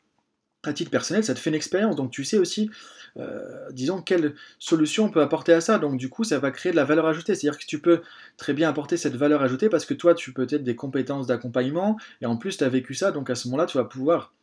à 0.64 0.74
titre 0.74 0.92
personnel, 0.92 1.24
ça 1.24 1.34
te 1.34 1.40
fait 1.40 1.50
une 1.50 1.56
expérience, 1.56 1.96
donc 1.96 2.12
tu 2.12 2.24
sais 2.24 2.38
aussi 2.38 2.70
euh, 3.20 3.72
disons, 3.72 4.02
quelle 4.02 4.36
solution 4.60 5.06
on 5.06 5.10
peut 5.10 5.22
apporter 5.22 5.54
à 5.54 5.62
ça. 5.62 5.80
Donc 5.80 5.98
du 5.98 6.10
coup, 6.10 6.24
ça 6.24 6.40
va 6.40 6.52
créer 6.52 6.72
de 6.72 6.78
la 6.78 6.86
valeur 6.86 7.08
ajoutée. 7.08 7.36
C'est-à-dire 7.36 7.60
que 7.60 7.66
tu 7.66 7.80
peux 7.80 8.02
très 8.38 8.54
bien 8.54 8.70
apporter 8.70 8.98
cette 8.98 9.16
valeur 9.16 9.42
ajoutée 9.42 9.70
parce 9.70 9.86
que 9.86 9.94
toi, 9.94 10.14
tu 10.14 10.34
peux 10.34 10.44
être 10.44 10.64
des 10.64 10.76
compétences 10.76 11.28
d'accompagnement 11.28 11.98
et 12.22 12.26
en 12.26 12.38
plus, 12.38 12.58
tu 12.58 12.64
as 12.64 12.70
vécu 12.70 12.94
ça. 12.94 13.12
Donc 13.12 13.30
à 13.30 13.36
ce 13.36 13.48
moment-là, 13.48 13.66
tu 13.66 13.78
vas 13.78 13.86
pouvoir 13.86 14.34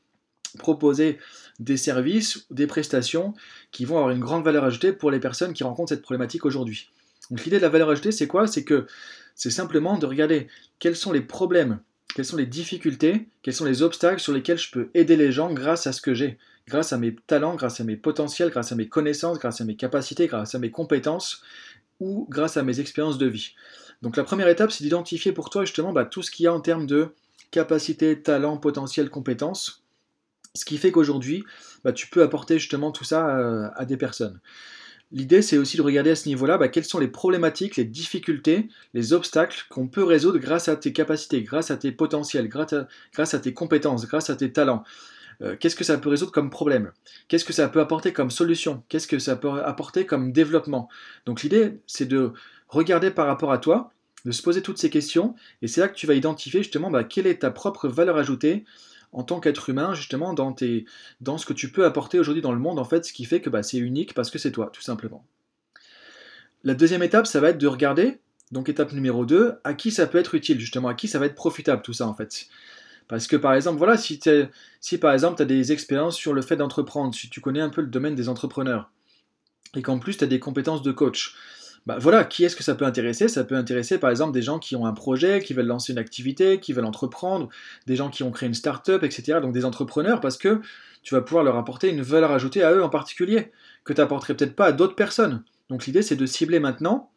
proposer 0.58 1.18
des 1.58 1.76
services, 1.76 2.46
des 2.50 2.66
prestations 2.66 3.34
qui 3.70 3.84
vont 3.84 3.96
avoir 3.96 4.10
une 4.10 4.20
grande 4.20 4.44
valeur 4.44 4.64
ajoutée 4.64 4.92
pour 4.92 5.10
les 5.10 5.20
personnes 5.20 5.52
qui 5.52 5.64
rencontrent 5.64 5.88
cette 5.88 6.02
problématique 6.02 6.44
aujourd'hui. 6.44 6.90
Donc 7.30 7.44
l'idée 7.44 7.56
de 7.56 7.62
la 7.62 7.68
valeur 7.68 7.90
ajoutée, 7.90 8.12
c'est 8.12 8.26
quoi? 8.26 8.46
C'est 8.46 8.64
que 8.64 8.86
c'est 9.34 9.50
simplement 9.50 9.98
de 9.98 10.06
regarder 10.06 10.46
quels 10.78 10.94
sont 10.94 11.12
les 11.12 11.22
problèmes, 11.22 11.80
quelles 12.14 12.24
sont 12.24 12.36
les 12.36 12.46
difficultés, 12.46 13.26
quels 13.42 13.54
sont 13.54 13.64
les 13.64 13.82
obstacles 13.82 14.20
sur 14.20 14.32
lesquels 14.32 14.58
je 14.58 14.70
peux 14.70 14.88
aider 14.94 15.16
les 15.16 15.32
gens 15.32 15.52
grâce 15.52 15.86
à 15.86 15.92
ce 15.92 16.00
que 16.00 16.14
j'ai? 16.14 16.38
Grâce 16.68 16.92
à 16.92 16.98
mes 16.98 17.14
talents, 17.26 17.56
grâce 17.56 17.80
à 17.80 17.84
mes 17.84 17.96
potentiels, 17.96 18.50
grâce 18.50 18.72
à 18.72 18.76
mes 18.76 18.88
connaissances, 18.88 19.38
grâce 19.38 19.60
à 19.60 19.64
mes 19.64 19.76
capacités, 19.76 20.26
grâce 20.26 20.54
à 20.54 20.58
mes 20.58 20.70
compétences 20.70 21.42
ou 22.00 22.26
grâce 22.30 22.56
à 22.56 22.62
mes 22.62 22.80
expériences 22.80 23.18
de 23.18 23.26
vie. 23.26 23.54
Donc 24.02 24.16
la 24.16 24.24
première 24.24 24.48
étape, 24.48 24.70
c'est 24.70 24.84
d'identifier 24.84 25.32
pour 25.32 25.50
toi 25.50 25.64
justement 25.64 25.92
bah, 25.92 26.04
tout 26.04 26.22
ce 26.22 26.30
qu'il 26.30 26.44
y 26.44 26.46
a 26.46 26.54
en 26.54 26.60
termes 26.60 26.86
de 26.86 27.08
capacité, 27.50 28.20
talent, 28.20 28.56
potentiel, 28.56 29.10
compétences, 29.10 29.84
ce 30.54 30.64
qui 30.64 30.78
fait 30.78 30.92
qu'aujourd'hui, 30.92 31.44
bah, 31.84 31.92
tu 31.92 32.08
peux 32.08 32.22
apporter 32.22 32.58
justement 32.58 32.92
tout 32.92 33.04
ça 33.04 33.36
euh, 33.36 33.68
à, 33.74 33.84
des 33.84 33.96
personnes. 33.96 34.40
L'idée, 35.12 35.42
c'est 35.42 35.58
aussi 35.58 35.76
de 35.76 35.82
regarder 35.82 36.10
à 36.10 36.16
ce 36.16 36.28
niveau-là 36.28 36.58
bah, 36.58 36.68
quelles 36.68 36.84
sont 36.84 36.98
les 36.98 37.08
problématiques, 37.08 37.76
les 37.76 37.84
difficultés, 37.84 38.68
les 38.94 39.12
obstacles 39.12 39.64
qu'on 39.70 39.86
peut 39.86 40.02
résoudre 40.02 40.38
grâce 40.38 40.68
à 40.68 40.76
tes 40.76 40.92
capacités, 40.92 41.42
grâce 41.42 41.70
à 41.70 41.76
tes 41.76 41.92
potentiels, 41.92 42.48
grâce 42.48 43.34
à 43.34 43.38
tes 43.38 43.52
compétences, 43.52 44.06
grâce 44.06 44.30
à 44.30 44.36
tes 44.36 44.52
talents. 44.52 44.82
Euh, 45.42 45.56
qu'est-ce 45.58 45.76
que 45.76 45.84
ça 45.84 45.98
peut 45.98 46.08
résoudre 46.08 46.32
comme 46.32 46.50
problème? 46.50 46.92
Qu'est-ce 47.28 47.44
que 47.44 47.52
ça 47.52 47.68
peut 47.68 47.80
apporter 47.80 48.12
comme 48.12 48.30
solution? 48.30 48.82
Qu'est-ce 48.88 49.06
que 49.06 49.18
ça 49.18 49.36
peut 49.36 49.62
apporter 49.64 50.06
comme 50.06 50.32
développement? 50.32 50.88
Donc 51.26 51.42
l'idée, 51.42 51.78
c'est 51.86 52.06
de 52.06 52.32
regarder 52.68 53.10
par 53.10 53.26
rapport 53.26 53.52
à 53.52 53.58
toi, 53.58 53.90
de 54.24 54.32
se 54.32 54.42
poser 54.42 54.62
toutes 54.62 54.78
ces 54.78 54.90
questions, 54.90 55.34
et 55.62 55.68
c'est 55.68 55.80
là 55.80 55.88
que 55.88 55.94
tu 55.94 56.06
vas 56.06 56.14
identifier 56.14 56.62
justement 56.62 56.90
bah, 56.90 57.04
quelle 57.04 57.26
est 57.26 57.40
ta 57.40 57.50
propre 57.50 57.88
valeur 57.88 58.16
ajoutée 58.16 58.64
en 59.14 59.22
tant 59.22 59.40
qu'être 59.40 59.70
humain, 59.70 59.94
justement, 59.94 60.34
dans, 60.34 60.56
ce 60.56 61.46
que 61.46 61.52
tu 61.52 61.70
peux 61.70 61.86
apporter 61.86 62.18
aujourd'hui 62.18 62.42
dans 62.42 62.52
le 62.52 62.58
monde, 62.58 62.80
en 62.80 62.84
fait, 62.84 63.04
ce 63.04 63.12
qui 63.12 63.24
fait 63.24 63.40
que 63.40 63.48
bah, 63.48 63.62
c'est 63.62 63.78
unique 63.78 64.12
parce 64.12 64.30
que 64.30 64.38
c'est 64.38 64.50
toi, 64.50 64.70
tout 64.72 64.82
simplement. 64.82 65.24
La 66.64 66.74
deuxième 66.74 67.02
étape, 67.02 67.26
ça 67.26 67.40
va 67.40 67.50
être 67.50 67.58
de 67.58 67.66
regarder, 67.68 68.18
donc 68.50 68.68
étape 68.68 68.92
numéro 68.92 69.24
2, 69.24 69.54
à 69.62 69.74
qui 69.74 69.92
ça 69.92 70.08
peut 70.08 70.18
être 70.18 70.34
utile, 70.34 70.58
justement, 70.58 70.88
à 70.88 70.94
qui 70.94 71.06
ça 71.06 71.20
va 71.20 71.26
être 71.26 71.36
profitable, 71.36 71.82
tout 71.82 71.92
ça, 71.92 72.08
en 72.08 72.14
fait. 72.14 72.48
Parce 73.06 73.28
que 73.28 73.36
par 73.36 73.54
exemple, 73.54 73.78
voilà, 73.78 73.96
si, 73.96 74.18
si 74.80 74.98
par 74.98 75.12
exemple 75.12 75.36
tu 75.36 75.42
as 75.42 75.46
des 75.46 75.72
expériences 75.72 76.16
sur 76.16 76.32
le 76.32 76.42
fait 76.42 76.56
d'entreprendre, 76.56 77.14
si 77.14 77.28
tu 77.30 77.40
connais 77.40 77.60
un 77.60 77.68
peu 77.68 77.82
le 77.82 77.86
domaine 77.86 78.16
des 78.16 78.28
entrepreneurs, 78.28 78.90
et 79.76 79.82
qu'en 79.82 79.98
plus 79.98 80.16
tu 80.16 80.24
as 80.24 80.26
des 80.26 80.40
compétences 80.40 80.82
de 80.82 80.90
coach, 80.90 81.36
bah 81.86 81.98
voilà, 81.98 82.24
qui 82.24 82.44
est-ce 82.44 82.56
que 82.56 82.62
ça 82.62 82.74
peut 82.74 82.84
intéresser? 82.84 83.28
Ça 83.28 83.44
peut 83.44 83.56
intéresser 83.56 83.98
par 83.98 84.10
exemple 84.10 84.32
des 84.32 84.42
gens 84.42 84.58
qui 84.58 84.74
ont 84.74 84.86
un 84.86 84.92
projet, 84.92 85.40
qui 85.40 85.52
veulent 85.52 85.66
lancer 85.66 85.92
une 85.92 85.98
activité, 85.98 86.58
qui 86.58 86.72
veulent 86.72 86.86
entreprendre, 86.86 87.48
des 87.86 87.96
gens 87.96 88.08
qui 88.08 88.22
ont 88.22 88.30
créé 88.30 88.46
une 88.46 88.54
start-up, 88.54 89.02
etc. 89.02 89.40
Donc 89.42 89.52
des 89.52 89.64
entrepreneurs 89.64 90.20
parce 90.20 90.38
que 90.38 90.60
tu 91.02 91.14
vas 91.14 91.20
pouvoir 91.20 91.44
leur 91.44 91.56
apporter 91.56 91.90
une 91.90 92.00
valeur 92.00 92.32
ajoutée 92.32 92.62
à 92.62 92.72
eux 92.72 92.82
en 92.82 92.88
particulier, 92.88 93.52
que 93.84 93.92
tu 93.92 94.00
n'apporterais 94.00 94.34
peut-être 94.34 94.56
pas 94.56 94.66
à 94.66 94.72
d'autres 94.72 94.96
personnes. 94.96 95.42
Donc 95.68 95.86
l'idée 95.86 96.02
c'est 96.02 96.16
de 96.16 96.26
cibler 96.26 96.60
maintenant 96.60 97.10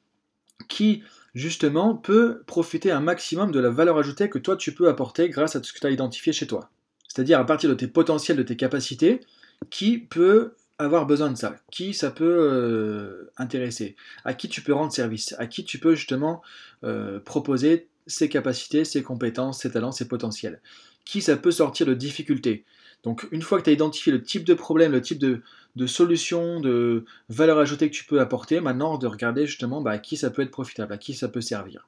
qui 0.67 1.03
justement, 1.37 1.95
peut 1.95 2.41
profiter 2.47 2.91
un 2.91 2.99
maximum 2.99 3.51
de 3.51 3.59
la 3.59 3.69
valeur 3.69 3.97
ajoutée 3.97 4.29
que 4.29 4.39
toi 4.39 4.57
tu 4.57 4.73
peux 4.73 4.89
apporter 4.89 5.29
grâce 5.29 5.55
à 5.55 5.59
tout 5.59 5.67
ce 5.67 5.73
que 5.73 5.79
tu 5.79 5.87
as 5.87 5.91
identifié 5.91 6.33
chez 6.33 6.47
toi. 6.47 6.69
C'est-à-dire 7.07 7.39
à 7.39 7.45
partir 7.45 7.69
de 7.69 7.75
tes 7.75 7.87
potentiels, 7.87 8.37
de 8.37 8.43
tes 8.43 8.55
capacités, 8.55 9.21
qui 9.69 9.99
peut 9.99 10.55
avoir 10.79 11.05
besoin 11.05 11.31
de 11.31 11.37
ça, 11.37 11.55
qui 11.71 11.93
ça 11.93 12.11
peut 12.11 12.25
euh, 12.25 13.31
intéresser, 13.37 13.95
à 14.25 14.33
qui 14.33 14.47
tu 14.47 14.61
peux 14.61 14.73
rendre 14.73 14.91
service, 14.91 15.35
à 15.39 15.47
qui 15.47 15.65
tu 15.65 15.79
peux 15.79 15.95
justement 15.95 16.41
euh, 16.83 17.19
proposer 17.19 17.87
ses 18.05 18.29
capacités, 18.29 18.85
ses 18.85 19.03
compétences, 19.03 19.61
ses 19.61 19.71
talents, 19.71 19.91
ses 19.91 20.07
potentiels, 20.07 20.61
qui 21.05 21.21
ça 21.21 21.35
peut 21.37 21.51
sortir 21.51 21.85
de 21.85 21.93
difficultés? 21.93 22.63
Donc 23.03 23.27
une 23.31 23.41
fois 23.41 23.59
que 23.59 23.63
tu 23.63 23.69
as 23.69 23.73
identifié 23.73 24.11
le 24.11 24.21
type 24.21 24.43
de 24.43 24.53
problème, 24.53 24.91
le 24.91 25.01
type 25.01 25.19
de, 25.19 25.41
solutions, 25.87 26.59
de 26.59 27.05
valeur 27.29 27.59
ajoutée 27.59 27.89
que 27.89 27.95
tu 27.95 28.05
peux 28.05 28.19
apporter, 28.19 28.59
maintenant 28.59 28.97
de 28.97 29.07
regarder 29.07 29.45
justement 29.45 29.81
bah, 29.81 29.91
à 29.91 29.97
qui 29.99 30.17
ça 30.17 30.29
peut 30.29 30.41
être 30.41 30.51
profitable, 30.51 30.93
à 30.93 30.97
qui 30.97 31.13
ça 31.13 31.27
peut 31.27 31.41
servir. 31.41 31.87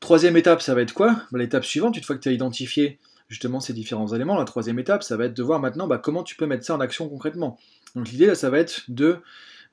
Troisième 0.00 0.36
étape, 0.36 0.62
ça 0.62 0.74
va 0.74 0.82
être 0.82 0.94
quoi? 0.94 1.22
Bah, 1.30 1.38
L'étape 1.38 1.64
suivante, 1.64 1.96
une 1.96 2.02
fois 2.02 2.16
que 2.16 2.20
tu 2.20 2.28
as 2.28 2.32
identifié 2.32 2.98
justement 3.32 3.60
ces 3.60 3.72
différents 3.72 4.08
éléments, 4.08 4.38
la 4.38 4.44
troisième 4.44 4.78
étape, 4.78 5.02
ça 5.02 5.16
va 5.16 5.24
être 5.24 5.34
de 5.34 5.42
voir 5.42 5.58
maintenant 5.58 5.86
bah, 5.86 5.96
comment 5.96 6.22
tu 6.22 6.36
peux 6.36 6.44
mettre 6.44 6.66
ça 6.66 6.74
en 6.74 6.80
action 6.80 7.08
concrètement. 7.08 7.58
Donc 7.96 8.10
l'idée 8.10 8.26
là, 8.26 8.34
ça 8.34 8.50
va 8.50 8.58
être 8.58 8.82
de 8.88 9.16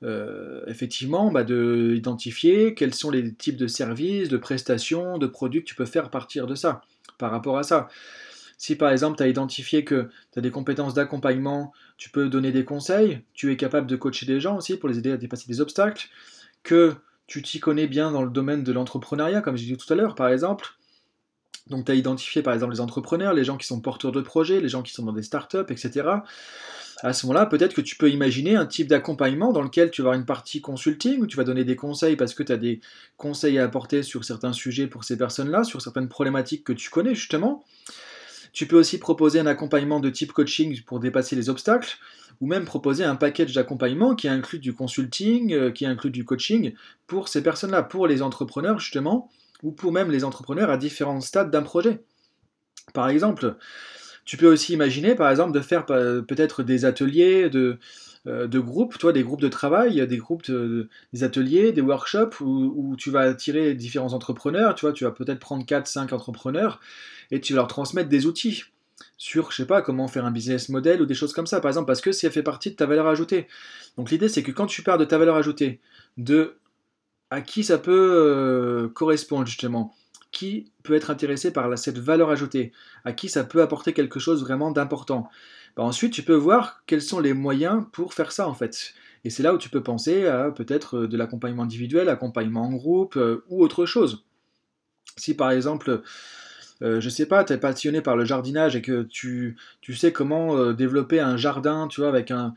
euh, 0.02 0.62
effectivement 0.66 1.30
bah, 1.30 1.44
de 1.44 1.92
identifier 1.94 2.72
quels 2.72 2.94
sont 2.94 3.10
les 3.10 3.34
types 3.34 3.58
de 3.58 3.66
services, 3.66 4.30
de 4.30 4.38
prestations, 4.38 5.18
de 5.18 5.26
produits 5.26 5.60
que 5.60 5.68
tu 5.68 5.74
peux 5.74 5.84
faire 5.84 6.08
partir 6.08 6.46
de 6.46 6.54
ça, 6.54 6.80
par 7.18 7.30
rapport 7.30 7.58
à 7.58 7.62
ça. 7.62 7.88
Si 8.56 8.76
par 8.76 8.90
exemple 8.92 9.18
tu 9.18 9.24
as 9.24 9.28
identifié 9.28 9.84
que 9.84 10.08
tu 10.32 10.38
as 10.38 10.42
des 10.42 10.50
compétences 10.50 10.94
d'accompagnement, 10.94 11.74
tu 11.98 12.08
peux 12.08 12.30
donner 12.30 12.52
des 12.52 12.64
conseils, 12.64 13.20
tu 13.34 13.52
es 13.52 13.58
capable 13.58 13.86
de 13.86 13.96
coacher 13.96 14.24
des 14.24 14.40
gens 14.40 14.56
aussi 14.56 14.78
pour 14.78 14.88
les 14.88 14.96
aider 14.96 15.12
à 15.12 15.18
dépasser 15.18 15.48
des 15.48 15.60
obstacles, 15.60 16.08
que 16.62 16.94
tu 17.26 17.42
t'y 17.42 17.60
connais 17.60 17.86
bien 17.86 18.10
dans 18.10 18.22
le 18.22 18.30
domaine 18.30 18.64
de 18.64 18.72
l'entrepreneuriat, 18.72 19.42
comme 19.42 19.58
j'ai 19.58 19.66
dit 19.66 19.76
tout 19.76 19.92
à 19.92 19.96
l'heure 19.96 20.14
par 20.14 20.30
exemple, 20.30 20.78
Donc 21.70 21.86
tu 21.86 21.92
as 21.92 21.94
identifié 21.94 22.42
par 22.42 22.52
exemple 22.52 22.72
les 22.72 22.80
entrepreneurs, 22.80 23.32
les 23.32 23.44
gens 23.44 23.56
qui 23.56 23.66
sont 23.66 23.80
porteurs 23.80 24.12
de 24.12 24.20
projets, 24.20 24.60
les 24.60 24.68
gens 24.68 24.82
qui 24.82 24.92
sont 24.92 25.04
dans 25.04 25.12
des 25.12 25.22
startups, 25.22 25.70
etc. 25.70 26.08
À 27.02 27.14
ce 27.14 27.26
moment-là, 27.26 27.46
peut-être 27.46 27.72
que 27.72 27.80
tu 27.80 27.96
peux 27.96 28.10
imaginer 28.10 28.56
un 28.56 28.66
type 28.66 28.88
d'accompagnement 28.88 29.52
dans 29.52 29.62
lequel 29.62 29.90
tu 29.90 30.02
vas 30.02 30.08
avoir 30.08 30.20
une 30.20 30.26
partie 30.26 30.60
consulting, 30.60 31.22
où 31.22 31.26
tu 31.26 31.36
vas 31.38 31.44
donner 31.44 31.64
des 31.64 31.76
conseils 31.76 32.16
parce 32.16 32.34
que 32.34 32.42
tu 32.42 32.52
as 32.52 32.58
des 32.58 32.80
conseils 33.16 33.58
à 33.58 33.64
apporter 33.64 34.02
sur 34.02 34.24
certains 34.24 34.52
sujets 34.52 34.86
pour 34.86 35.04
ces 35.04 35.16
personnes-là, 35.16 35.64
sur 35.64 35.80
certaines 35.80 36.08
problématiques 36.08 36.64
que 36.64 36.74
tu 36.74 36.90
connais 36.90 37.14
justement. 37.14 37.64
Tu 38.52 38.66
peux 38.66 38.76
aussi 38.76 38.98
proposer 38.98 39.38
un 39.38 39.46
accompagnement 39.46 40.00
de 40.00 40.10
type 40.10 40.32
coaching 40.32 40.82
pour 40.82 41.00
dépasser 41.00 41.36
les 41.36 41.48
obstacles, 41.48 41.96
ou 42.40 42.46
même 42.46 42.64
proposer 42.64 43.04
un 43.04 43.16
package 43.16 43.52
d'accompagnement 43.52 44.14
qui 44.14 44.28
inclut 44.28 44.58
du 44.58 44.74
consulting, 44.74 45.52
euh, 45.52 45.70
qui 45.70 45.86
inclut 45.86 46.10
du 46.10 46.24
coaching 46.24 46.74
pour 47.06 47.28
ces 47.28 47.42
personnes-là, 47.42 47.82
pour 47.82 48.06
les 48.06 48.22
entrepreneurs 48.22 48.78
justement, 48.78 49.30
ou 49.62 49.72
pour 49.72 49.92
même 49.92 50.10
les 50.10 50.24
entrepreneurs 50.24 50.70
à 50.70 50.76
différents 50.76 51.20
stades 51.20 51.50
d'un 51.50 51.62
projet. 51.62 52.02
Par 52.94 53.08
exemple, 53.08 53.56
tu 54.24 54.36
peux 54.36 54.50
aussi 54.50 54.72
imaginer 54.72 55.14
par 55.14 55.30
exemple 55.30 55.52
de 55.52 55.60
faire 55.60 55.84
euh, 55.90 56.22
peut-être 56.22 56.62
des 56.62 56.84
ateliers 56.84 57.50
de, 57.50 57.78
euh, 58.26 58.46
de 58.46 58.58
groupes, 58.58 58.98
toi, 58.98 59.12
des 59.12 59.22
groupes 59.22 59.40
de 59.40 59.48
travail, 59.48 60.06
des 60.06 60.18
groupes, 60.18 60.50
des 60.50 61.24
ateliers, 61.24 61.72
des 61.72 61.80
workshops 61.80 62.40
où, 62.40 62.94
tu 62.98 63.10
vas 63.10 63.20
attirer 63.20 63.74
différents 63.74 64.12
entrepreneurs, 64.12 64.74
tu 64.74 64.84
vois, 64.84 64.92
tu 64.92 65.04
vas 65.04 65.10
peut-être 65.10 65.38
prendre 65.38 65.64
4-5 65.64 66.12
entrepreneurs 66.12 66.80
et 67.30 67.40
tu 67.40 67.54
vas 67.54 67.58
leur 67.58 67.68
transmettre 67.68 68.08
des 68.08 68.26
outils 68.26 68.64
sur, 69.16 69.50
je 69.50 69.56
sais 69.56 69.66
pas, 69.66 69.80
comment 69.82 70.08
faire 70.08 70.26
un 70.26 70.30
business 70.30 70.68
model 70.68 71.00
ou 71.00 71.06
des 71.06 71.14
choses 71.14 71.32
comme 71.32 71.46
ça, 71.46 71.60
par 71.60 71.70
exemple, 71.70 71.86
parce 71.86 72.00
que 72.00 72.12
ça 72.12 72.30
fait 72.30 72.42
partie 72.42 72.70
de 72.70 72.76
ta 72.76 72.86
valeur 72.86 73.06
ajoutée. 73.06 73.48
Donc 73.96 74.10
l'idée, 74.10 74.28
c'est 74.28 74.42
que 74.42 74.52
quand 74.52 74.66
tu 74.66 74.82
parles 74.82 75.00
de 75.00 75.04
ta 75.04 75.18
valeur 75.18 75.36
ajoutée, 75.36 75.80
de 76.16 76.56
à 77.30 77.40
qui 77.40 77.64
ça 77.64 77.78
peut 77.78 77.92
euh, 77.92 78.88
correspondre 78.88 79.46
justement, 79.46 79.94
qui 80.32 80.70
peut 80.82 80.94
être 80.94 81.10
intéressé 81.10 81.52
par 81.52 81.76
cette 81.78 81.98
valeur 81.98 82.30
ajoutée, 82.30 82.72
à 83.04 83.12
qui 83.12 83.28
ça 83.28 83.44
peut 83.44 83.62
apporter 83.62 83.92
quelque 83.92 84.20
chose 84.20 84.42
vraiment 84.42 84.70
d'important? 84.70 85.28
Bah, 85.76 85.84
ensuite, 85.84 86.12
tu 86.12 86.22
peux 86.22 86.34
voir 86.34 86.82
quels 86.86 87.02
sont 87.02 87.20
les 87.20 87.32
moyens 87.32 87.84
pour 87.92 88.14
faire 88.14 88.32
ça 88.32 88.48
en 88.48 88.54
fait. 88.54 88.94
Et 89.24 89.30
c'est 89.30 89.42
là 89.42 89.54
où 89.54 89.58
tu 89.58 89.68
peux 89.68 89.82
penser 89.82 90.26
à 90.26 90.50
peut-être 90.50 91.00
de 91.06 91.16
l'accompagnement 91.16 91.64
individuel, 91.64 92.08
accompagnement 92.08 92.62
en 92.62 92.72
groupe 92.72 93.16
euh, 93.16 93.44
ou 93.48 93.62
autre 93.62 93.86
chose. 93.86 94.24
Si 95.16 95.34
par 95.34 95.50
exemple, 95.50 96.02
euh, 96.82 97.00
je 97.00 97.08
sais 97.08 97.26
pas, 97.26 97.44
tu 97.44 97.52
es 97.52 97.58
passionné 97.58 98.00
par 98.00 98.16
le 98.16 98.24
jardinage 98.24 98.76
et 98.76 98.82
que 98.82 99.02
tu, 99.02 99.56
sais 99.92 100.12
comment 100.12 100.56
euh, 100.56 100.72
développer 100.72 101.20
un 101.20 101.36
jardin, 101.36 101.88
tu 101.88 102.00
vois, 102.00 102.08
avec 102.08 102.30
un, 102.30 102.54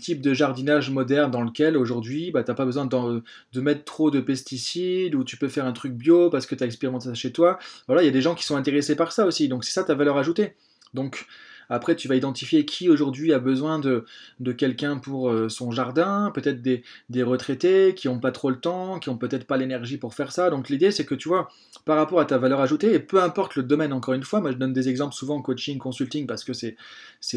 type 0.00 0.20
de 0.20 0.34
jardinage 0.34 0.90
moderne 0.90 1.30
dans 1.30 1.42
lequel 1.42 1.76
aujourd'hui, 1.76 2.30
bah, 2.30 2.42
t'as 2.42 2.54
pas 2.54 2.64
besoin 2.64 2.86
de, 2.86 3.22
de, 3.52 3.60
mettre 3.60 3.84
trop 3.84 4.10
de 4.10 4.20
pesticides 4.20 5.14
ou 5.14 5.24
tu 5.24 5.36
peux 5.36 5.48
faire 5.48 5.66
un 5.66 5.72
truc 5.72 5.92
bio 5.92 6.30
parce 6.30 6.46
que 6.46 6.54
tu 6.54 6.62
as 6.62 6.66
expérimenté 6.66 7.06
ça 7.06 7.14
chez 7.14 7.32
toi. 7.32 7.58
Voilà, 7.86 8.02
il 8.02 8.06
y 8.06 8.08
a 8.08 8.12
des 8.12 8.20
gens 8.20 8.34
qui 8.34 8.44
sont 8.44 8.56
intéressés 8.56 8.96
par 8.96 9.12
ça 9.12 9.26
aussi, 9.26 9.48
donc 9.48 9.64
c'est 9.64 9.72
ça 9.72 9.84
ta 9.84 9.94
valeur 9.94 10.16
ajoutée. 10.18 10.54
Donc, 10.94 11.26
après, 11.72 11.96
tu 11.96 12.06
vas 12.06 12.16
identifier 12.16 12.66
qui 12.66 12.90
aujourd'hui 12.90 13.32
a 13.32 13.38
besoin 13.38 13.78
de, 13.78 14.04
quelqu'un 14.52 14.98
pour 14.98 15.30
euh, 15.30 15.48
son 15.48 15.70
jardin, 15.70 16.30
peut-être 16.34 16.60
des, 16.60 17.22
retraités 17.22 17.94
qui 17.94 18.08
n'ont 18.08 18.18
pas 18.18 18.30
trop 18.30 18.50
le 18.50 18.60
temps, 18.60 18.98
qui 18.98 19.08
n'ont 19.08 19.16
peut-être 19.16 19.46
pas 19.46 19.56
l'énergie 19.56 19.96
pour 19.96 20.12
faire 20.12 20.32
ça. 20.32 20.50
Donc 20.50 20.68
l'idée, 20.68 20.90
c'est 20.90 21.06
que 21.06 21.14
tu 21.14 21.28
vois, 21.28 21.48
par 21.86 21.96
rapport 21.96 22.20
à 22.20 22.26
ta 22.26 22.36
valeur 22.36 22.60
ajoutée, 22.60 22.92
et 22.92 22.98
peu 22.98 23.22
importe 23.22 23.56
le 23.56 23.62
domaine, 23.62 23.94
encore 23.94 24.12
une 24.12 24.22
fois, 24.22 24.42
moi 24.42 24.52
je 24.52 24.58
donne 24.58 24.74
des 24.74 24.90
exemples 24.90 25.14
souvent 25.14 25.36
en 25.36 25.40
coaching, 25.40 25.78
consulting, 25.78 26.26
parce 26.26 26.44
que 26.44 26.52
c'est 26.52 26.76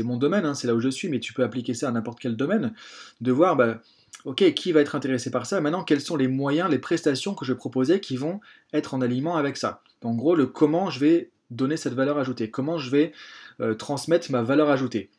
mon 0.03 0.17
domaine, 0.17 0.45
hein, 0.45 0.53
c'est 0.53 0.67
là 0.67 0.75
où 0.75 0.81
je 0.81 0.89
suis, 0.89 1.07
mais 1.07 1.21
tu 1.21 1.31
peux 1.31 1.43
appliquer 1.43 1.73
ça 1.73 1.87
à 1.87 1.91
n'importe 1.91 2.19
quel 2.19 2.35
domaine, 2.35 2.73
de 3.21 3.31
voir, 3.31 3.55
bah, 3.55 3.79
ok, 4.25 4.53
qui 4.53 4.73
va 4.73 4.81
être 4.81 4.95
intéressé 4.95 5.31
par 5.31 5.45
ça 5.45 5.61
Maintenant, 5.61 5.85
quels 5.85 6.01
sont 6.01 6.17
les 6.17 6.27
moyens, 6.27 6.69
les 6.69 6.79
prestations 6.79 7.35
que 7.35 7.45
je 7.45 7.53
proposer 7.53 8.01
qui 8.01 8.17
vont 8.17 8.41
être 8.73 8.95
en 8.95 9.01
alignement 9.01 9.37
avec 9.37 9.55
ça? 9.55 9.81
En 10.03 10.13
gros, 10.13 10.35
le 10.35 10.45
comment 10.45 10.89
je 10.89 10.99
vais 10.99 11.31
donner 11.51 11.77
cette 11.77 11.93
valeur 11.93 12.17
ajoutée, 12.17 12.49
comment 12.49 12.77
je 12.77 12.89
vais 12.89 13.11
euh, 13.61 13.73
transmettre 13.73 14.31
ma 14.31 14.41
valeur 14.41 14.69
ajoutée? 14.69 15.09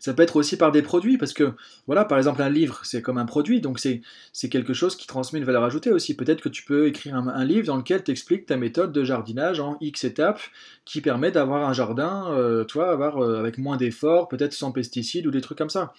Ça 0.00 0.14
peut 0.14 0.22
être 0.22 0.36
aussi 0.36 0.56
par 0.56 0.70
des 0.70 0.82
produits, 0.82 1.18
parce 1.18 1.32
que, 1.32 1.54
voilà, 1.86 2.04
par 2.04 2.18
exemple, 2.18 2.40
un 2.40 2.48
livre, 2.48 2.80
c'est 2.84 3.02
comme 3.02 3.18
un 3.18 3.26
produit, 3.26 3.60
donc 3.60 3.80
c'est 3.80 4.48
quelque 4.48 4.72
chose 4.72 4.96
qui 4.96 5.08
transmet 5.08 5.40
une 5.40 5.44
valeur 5.44 5.64
ajoutée 5.64 5.90
aussi. 5.90 6.16
Peut-être 6.16 6.40
que 6.40 6.48
tu 6.48 6.64
peux 6.64 6.86
écrire 6.86 7.16
un, 7.16 7.44
livre 7.44 7.66
dans 7.66 7.76
lequel 7.76 8.04
tu 8.04 8.12
expliques 8.12 8.46
ta 8.46 8.56
méthode 8.56 8.92
de 8.92 9.02
jardinage 9.02 9.58
en 9.58 9.76
X 9.80 10.04
étapes, 10.04 10.40
qui 10.84 11.00
permet 11.00 11.32
d'avoir 11.32 11.68
un 11.68 11.72
jardin, 11.72 12.30
euh, 12.30 12.64
toi, 12.64 12.92
avoir, 12.92 13.18
euh, 13.18 13.40
avec 13.40 13.58
moins 13.58 13.76
d'efforts, 13.76 14.28
peut-être 14.28 14.52
sans 14.52 14.70
pesticides 14.70 15.26
ou 15.26 15.32
des 15.32 15.40
trucs 15.40 15.58
comme 15.58 15.70
ça. 15.70 15.92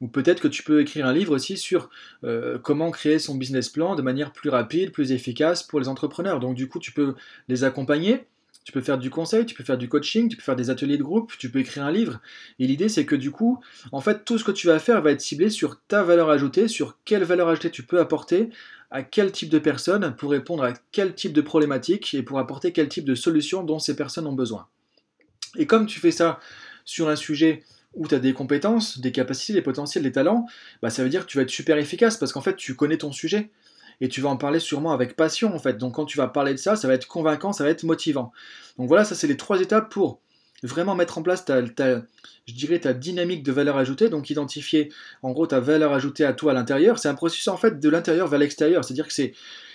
Ou 0.00 0.08
peut-être 0.08 0.40
que 0.40 0.48
tu 0.48 0.64
peux 0.64 0.80
écrire 0.80 1.06
un 1.06 1.12
livre 1.12 1.32
aussi 1.32 1.56
sur 1.56 1.88
comment 2.62 2.90
créer 2.90 3.20
son 3.20 3.36
business 3.36 3.68
plan 3.68 3.94
de 3.94 4.02
manière 4.02 4.32
plus 4.32 4.50
rapide, 4.50 4.90
plus 4.90 5.12
efficace 5.12 5.62
pour 5.62 5.78
les 5.78 5.88
entrepreneurs. 5.88 6.40
Donc 6.40 6.56
du 6.56 6.68
coup, 6.68 6.80
tu 6.80 6.90
peux 6.90 7.14
les 7.48 7.62
accompagner 7.62 8.26
tu 8.64 8.72
peux 8.72 8.80
faire 8.80 8.98
du 8.98 9.10
conseil, 9.10 9.44
tu 9.44 9.54
peux 9.54 9.62
faire 9.62 9.76
du 9.76 9.88
coaching, 9.88 10.28
tu 10.28 10.36
peux 10.36 10.42
faire 10.42 10.56
des 10.56 10.70
ateliers 10.70 10.96
de 10.96 11.02
groupe, 11.02 11.32
tu 11.38 11.50
peux 11.50 11.58
écrire 11.58 11.84
un 11.84 11.92
livre. 11.92 12.20
Et 12.58 12.66
l'idée, 12.66 12.88
c'est 12.88 13.04
que 13.04 13.14
du 13.14 13.30
coup, 13.30 13.60
en 13.92 14.00
fait, 14.00 14.24
tout 14.24 14.38
ce 14.38 14.44
que 14.44 14.52
tu 14.52 14.66
vas 14.66 14.78
faire 14.78 15.02
va 15.02 15.10
être 15.10 15.20
ciblé 15.20 15.50
sur 15.50 15.80
ta 15.86 16.02
valeur 16.02 16.30
ajoutée, 16.30 16.66
sur 16.66 16.98
quelle 17.04 17.24
valeur 17.24 17.48
ajoutée 17.48 17.70
tu 17.70 17.82
peux 17.82 18.00
apporter 18.00 18.48
à 18.90 19.02
quel 19.02 19.32
type 19.32 19.50
de 19.50 19.58
personnes 19.58 20.14
pour 20.16 20.30
répondre 20.30 20.64
à 20.64 20.72
quel 20.92 21.14
type 21.14 21.32
de 21.32 21.42
problématique 21.42 22.14
et 22.14 22.22
pour 22.22 22.38
apporter 22.38 22.72
quel 22.72 22.88
type 22.88 23.04
de 23.04 23.14
solution 23.14 23.62
dont 23.62 23.78
ces 23.78 23.96
personnes 23.96 24.26
ont 24.26 24.32
besoin. 24.32 24.66
Et 25.56 25.66
comme 25.66 25.86
tu 25.86 26.00
fais 26.00 26.10
ça 26.10 26.40
sur 26.84 27.08
un 27.08 27.16
sujet 27.16 27.62
où 27.94 28.08
tu 28.08 28.14
as 28.14 28.18
des 28.18 28.32
compétences, 28.32 28.98
des 28.98 29.12
capacités, 29.12 29.52
des 29.52 29.62
potentiels, 29.62 30.04
des 30.04 30.12
talents, 30.12 30.46
bah 30.82 30.90
ça 30.90 31.02
veut 31.02 31.10
dire 31.10 31.26
que 31.26 31.30
tu 31.30 31.36
vas 31.36 31.42
être 31.42 31.50
super 31.50 31.76
efficace 31.76 32.16
parce 32.16 32.32
qu'en 32.32 32.40
fait 32.40 32.56
tu 32.56 32.74
connais 32.74 32.98
ton 32.98 33.12
sujet 33.12 33.50
et 34.00 34.08
tu 34.08 34.20
vas 34.20 34.28
en 34.28 34.36
parler 34.36 34.58
sûrement 34.58 34.92
avec 34.92 35.16
passion 35.16 35.54
en 35.54 35.58
fait. 35.58 35.78
Donc 35.78 35.94
quand 35.94 36.04
tu 36.04 36.18
vas 36.18 36.28
parler 36.28 36.52
de 36.52 36.58
ça, 36.58 36.76
ça 36.76 36.88
va 36.88 36.94
être 36.94 37.06
convaincant, 37.06 37.52
ça 37.52 37.64
va 37.64 37.70
être 37.70 37.84
motivant. 37.84 38.32
Donc 38.78 38.88
voilà, 38.88 39.04
ça 39.04 39.14
c'est 39.14 39.26
les 39.26 39.36
trois 39.36 39.60
étapes 39.60 39.90
pour 39.90 40.20
vraiment 40.62 40.94
mettre 40.94 41.18
en 41.18 41.22
place 41.22 41.44
ta, 41.44 41.62
je 41.62 42.54
dirais 42.54 42.78
ta 42.78 42.92
dynamique 42.92 43.42
de 43.42 43.52
valeur 43.52 43.76
ajoutée, 43.76 44.08
donc 44.08 44.30
identifier 44.30 44.90
en 45.22 45.32
gros 45.32 45.46
ta 45.46 45.60
valeur 45.60 45.92
ajoutée 45.92 46.24
à 46.24 46.32
toi 46.32 46.52
à 46.52 46.54
l'intérieur. 46.54 46.98
C'est 46.98 47.08
un 47.08 47.14
processus 47.14 47.48
en 47.48 47.56
fait 47.56 47.80
de 47.80 47.88
l'intérieur 47.88 48.28
vers 48.28 48.38
l'extérieur, 48.38 48.84
c'est-à-dire 48.84 49.06
que 49.06 49.12
c'est 49.12 49.34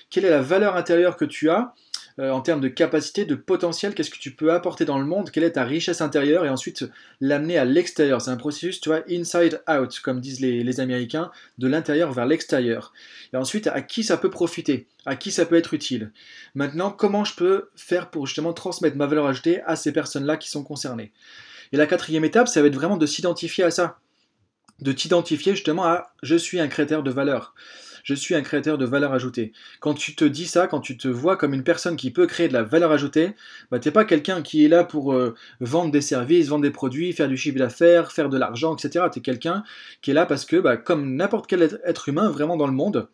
quelle 0.09 0.25
est 0.25 0.29
la 0.29 0.41
valeur 0.41 0.75
intérieure 0.75 1.15
que 1.15 1.25
tu 1.25 1.49
as 1.49 1.73
euh, 2.19 2.31
en 2.31 2.41
termes 2.41 2.59
de 2.59 2.67
capacité, 2.67 3.23
de 3.23 3.35
potentiel, 3.35 3.93
qu'est-ce 3.93 4.09
que 4.09 4.19
tu 4.19 4.31
peux 4.31 4.51
apporter 4.51 4.83
dans 4.83 4.99
le 4.99 5.05
monde, 5.05 5.31
quelle 5.31 5.43
est 5.43 5.53
ta 5.53 5.63
richesse 5.63 6.01
intérieure, 6.01 6.45
et 6.45 6.49
ensuite 6.49 6.85
l'amener 7.21 7.57
à 7.57 7.65
l'extérieur. 7.65 8.21
C'est 8.21 8.31
un 8.31 8.35
processus, 8.35 8.81
tu 8.81 8.89
vois, 8.89 9.03
inside 9.09 9.61
out, 9.69 9.99
comme 10.03 10.19
disent 10.19 10.41
les, 10.41 10.79
Américains, 10.79 11.31
de 11.57 11.67
l'intérieur 11.67 12.11
vers 12.11 12.25
l'extérieur. 12.25 12.93
Et 13.33 13.37
ensuite, 13.37 13.67
à 13.67 13.81
qui 13.81 14.03
ça 14.03 14.17
peut 14.17 14.29
profiter, 14.29 14.87
à 15.05 15.15
qui 15.15 15.31
ça 15.31 15.45
peut 15.45 15.55
être 15.55 15.73
utile? 15.73 16.11
Maintenant, 16.55 16.91
comment 16.91 17.23
je 17.23 17.35
peux 17.35 17.69
faire 17.75 18.09
pour 18.09 18.27
justement 18.27 18.53
transmettre 18.53 18.97
ma 18.97 19.07
valeur 19.07 19.25
ajoutée 19.25 19.61
à 19.63 19.75
ces 19.75 19.91
personnes-là 19.91 20.37
qui 20.37 20.49
sont 20.49 20.63
concernées? 20.63 21.11
Et 21.71 21.77
la 21.77 21.85
quatrième 21.85 22.25
étape, 22.25 22.47
ça 22.47 22.61
va 22.61 22.67
être 22.67 22.75
vraiment 22.75 22.97
de 22.97 23.05
s'identifier 23.05 23.63
à 23.63 23.71
ça 23.71 23.99
de 24.81 24.91
t'identifier 24.91 25.55
justement 25.55 25.83
à 25.85 26.13
je 26.23 26.35
suis 26.35 26.59
un 26.59 26.67
créateur 26.67 27.03
de 27.03 27.11
valeur 27.11 27.53
je 28.09 28.15
suis 28.15 28.33
un 28.33 28.41
créateur 28.41 28.79
de 28.79 28.85
valeur 28.85 29.13
ajoutée. 29.13 29.51
Quand 29.79 29.93
tu 29.93 30.15
te 30.15 30.25
dis 30.25 30.47
ça, 30.47 30.65
quand 30.65 30.79
tu 30.79 30.97
te 30.97 31.07
vois 31.07 31.37
comme 31.37 31.53
une 31.53 31.63
personne 31.63 31.95
qui 31.95 32.09
peut 32.09 32.25
créer 32.25 32.47
de 32.47 32.53
la 32.53 32.63
valeur 32.63 32.91
ajoutée, 32.91 33.35
bah, 33.69 33.77
t'es 33.77 33.91
pas 33.91 34.03
quelqu'un 34.03 34.41
qui 34.41 34.65
est 34.65 34.67
là 34.67 34.83
pour 34.83 35.13
euh, 35.13 35.35
vendre 35.61 35.91
des 35.91 36.01
services, 36.01 36.47
vendre 36.47 36.63
des 36.63 36.71
produits, 36.71 37.13
faire 37.13 37.27
du 37.27 37.37
chiffre 37.37 37.59
d'affaires, 37.59 38.11
faire 38.11 38.29
de 38.29 38.37
l'argent, 38.39 38.75
etc. 38.75 39.05
Tu 39.13 39.19
es 39.19 39.21
quelqu'un 39.21 39.63
qui 40.01 40.09
est 40.09 40.15
là 40.15 40.25
parce 40.25 40.45
que, 40.45 40.55
bah, 40.55 40.75
comme 40.75 41.15
n'importe 41.15 41.45
quel 41.45 41.79
être 41.85 42.09
humain 42.09 42.31
vraiment 42.31 42.57
dans 42.57 42.67
le 42.67 42.73
monde, 42.73 43.07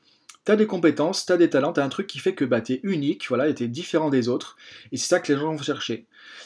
tu 0.46 0.52
as 0.52 0.56
des 0.56 0.68
compétences, 0.68 1.26
tu 1.26 1.34
as 1.34 1.38
des 1.38 1.50
talents, 1.50 1.74
tu 1.74 1.80
as 1.80 1.84
un 1.84 1.90
truc 1.90 2.08
qui 2.08 2.20
fait 2.20 2.36
que 2.36 2.46
bah, 2.46 2.62
tu 2.62 2.74
es 2.74 2.80
unique, 2.84 3.28
voilà, 3.28 3.48
et 3.48 3.56
tu 3.56 3.64
es 3.64 3.68
différent 3.68 4.10
des 4.10 4.30
autres. 4.30 4.58
Et 4.92 4.98
c'est 4.98 5.08
ça 5.08 5.20
que 5.20 5.34
les 5.34 5.40
gens 5.40 5.52
vont 5.54 5.62
chercher. 5.62 6.06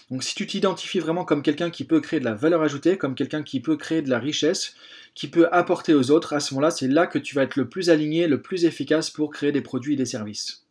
Donc 0.09 0.23
si 0.23 0.35
tu 0.35 0.47
t'identifies 0.47 0.99
vraiment 0.99 1.25
comme 1.25 1.43
quelqu'un 1.43 1.69
qui 1.69 1.83
peut 1.83 1.99
créer 1.99 2.19
de 2.19 2.25
la 2.25 2.33
valeur 2.33 2.61
ajoutée, 2.61 2.97
comme 2.97 3.15
quelqu'un 3.15 3.43
qui 3.43 3.59
peut 3.59 3.77
créer 3.77 4.01
de 4.01 4.09
la 4.09 4.19
richesse, 4.19 4.75
qui 5.15 5.27
peut 5.27 5.47
apporter 5.51 5.93
aux 5.93 6.11
autres, 6.11 6.33
à 6.33 6.39
ce 6.39 6.53
moment-là, 6.53 6.71
c'est 6.71 6.87
là 6.87 7.07
que 7.07 7.19
tu 7.19 7.35
vas 7.35 7.43
être 7.43 7.57
le 7.57 7.67
plus 7.67 7.89
aligné, 7.89 8.27
le 8.27 8.41
plus 8.41 8.65
efficace 8.65 9.09
pour 9.09 9.31
créer 9.31 9.51
des 9.51 9.61
produits 9.61 9.93
et 9.93 9.97
des 9.97 10.05
services. 10.05 10.65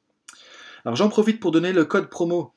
Alors 0.84 0.96
j'en 0.96 1.08
profite 1.08 1.40
pour 1.40 1.50
donner 1.50 1.72
le 1.72 1.84
code 1.84 2.08
promo 2.08 2.52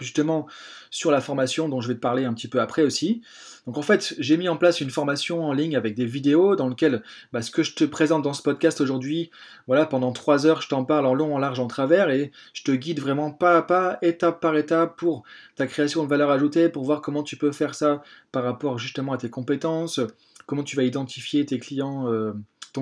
justement 0.00 0.46
sur 0.90 1.10
la 1.10 1.20
formation 1.20 1.68
dont 1.68 1.80
je 1.80 1.88
vais 1.88 1.94
te 1.94 2.00
parler 2.00 2.24
un 2.24 2.34
petit 2.34 2.48
peu 2.48 2.60
après 2.60 2.82
aussi. 2.82 3.22
Donc 3.66 3.78
en 3.78 3.82
fait, 3.82 4.14
j'ai 4.18 4.36
mis 4.36 4.48
en 4.48 4.56
place 4.56 4.80
une 4.80 4.90
formation 4.90 5.44
en 5.44 5.52
ligne 5.52 5.76
avec 5.76 5.94
des 5.94 6.06
vidéos 6.06 6.54
dans 6.54 6.68
lesquelles 6.68 7.02
bah, 7.32 7.42
ce 7.42 7.50
que 7.50 7.62
je 7.62 7.74
te 7.74 7.84
présente 7.84 8.22
dans 8.22 8.32
ce 8.32 8.42
podcast 8.42 8.80
aujourd'hui, 8.80 9.30
voilà, 9.66 9.86
pendant 9.86 10.12
trois 10.12 10.46
heures, 10.46 10.62
je 10.62 10.68
t'en 10.68 10.84
parle 10.84 11.06
en 11.06 11.14
long, 11.14 11.34
en 11.34 11.38
large, 11.38 11.58
en 11.58 11.66
travers 11.66 12.10
et 12.10 12.30
je 12.52 12.62
te 12.62 12.70
guide 12.72 13.00
vraiment 13.00 13.32
pas 13.32 13.56
à 13.56 13.62
pas, 13.62 13.98
étape 14.02 14.40
par 14.40 14.56
étape 14.56 14.96
pour 14.96 15.24
ta 15.56 15.66
création 15.66 16.04
de 16.04 16.08
valeur 16.08 16.30
ajoutée, 16.30 16.68
pour 16.68 16.84
voir 16.84 17.00
comment 17.00 17.24
tu 17.24 17.36
peux 17.36 17.50
faire 17.50 17.74
ça 17.74 18.02
par 18.30 18.44
rapport 18.44 18.78
justement 18.78 19.12
à 19.12 19.18
tes 19.18 19.30
compétences, 19.30 20.00
comment 20.46 20.62
tu 20.62 20.76
vas 20.76 20.84
identifier 20.84 21.44
tes 21.44 21.58
clients. 21.58 22.12
Euh, 22.12 22.32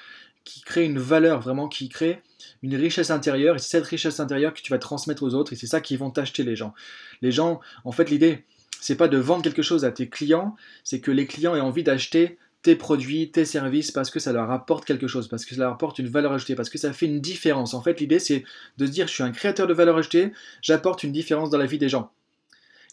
qui 0.49 0.63
crée 0.63 0.85
une 0.85 0.99
valeur, 0.99 1.41
vraiment, 1.41 1.69
qui 1.69 1.89
crée 1.89 2.23
une 2.63 2.75
richesse 2.75 3.11
intérieure. 3.11 3.57
Et 3.57 3.59
c'est 3.59 3.69
cette 3.69 3.87
richesse 3.87 4.19
intérieure 4.19 4.55
que 4.55 4.61
tu 4.61 4.71
vas 4.71 4.79
transmettre 4.79 5.23
aux 5.23 5.35
autres 5.35 5.53
et 5.53 5.57
c'est 5.57 5.67
ça 5.67 5.81
qui 5.81 5.97
vont 5.97 6.11
t'acheter 6.11 6.43
les 6.43 6.57
gens. 6.57 6.75
Les 7.23 7.31
gens, 7.31 7.61
en 7.85 7.93
fait, 7.93 8.11
l'idée, 8.11 8.45
c'est 8.81 8.97
pas 8.97 9.09
de 9.09 9.19
vendre 9.19 9.43
quelque 9.43 9.63
chose 9.63 9.85
à 9.85 9.93
tes 9.93 10.09
clients, 10.09 10.57
c'est 10.85 11.01
que 11.01 11.11
les 11.11 11.27
clients 11.27 11.55
aient 11.55 11.61
envie 11.61 11.83
d'acheter 11.83 12.39
tes 12.63 12.75
produits, 12.75 13.31
tes 13.31 13.45
services, 13.45 13.93
parce 13.93 14.11
que 14.11 14.19
ça 14.19 14.33
leur 14.33 14.51
apporte 14.51 14.85
quelque 14.85 15.07
chose, 15.07 15.29
parce 15.29 15.45
que 15.45 15.55
ça 15.55 15.61
leur 15.61 15.73
apporte 15.73 15.99
une 15.99 16.09
valeur 16.09 16.33
ajoutée, 16.33 16.55
parce 16.55 16.71
que 16.71 16.79
ça 16.79 16.93
fait 16.93 17.07
une 17.07 17.21
différence. 17.21 17.75
En 17.75 17.83
fait, 17.83 18.01
l'idée, 18.01 18.19
c'est 18.19 18.45
de 18.79 18.87
se 18.87 18.91
dire, 18.91 19.07
je 19.07 19.13
suis 19.13 19.23
un 19.23 19.31
créateur 19.31 19.67
de 19.67 19.75
valeur 19.75 19.97
ajoutée, 19.97 20.33
j'apporte 20.63 21.05
une 21.05 21.13
différence 21.13 21.51
dans 21.51 21.59
la 21.59 21.67
vie 21.67 21.79
des 21.79 21.89
gens. 21.89 22.11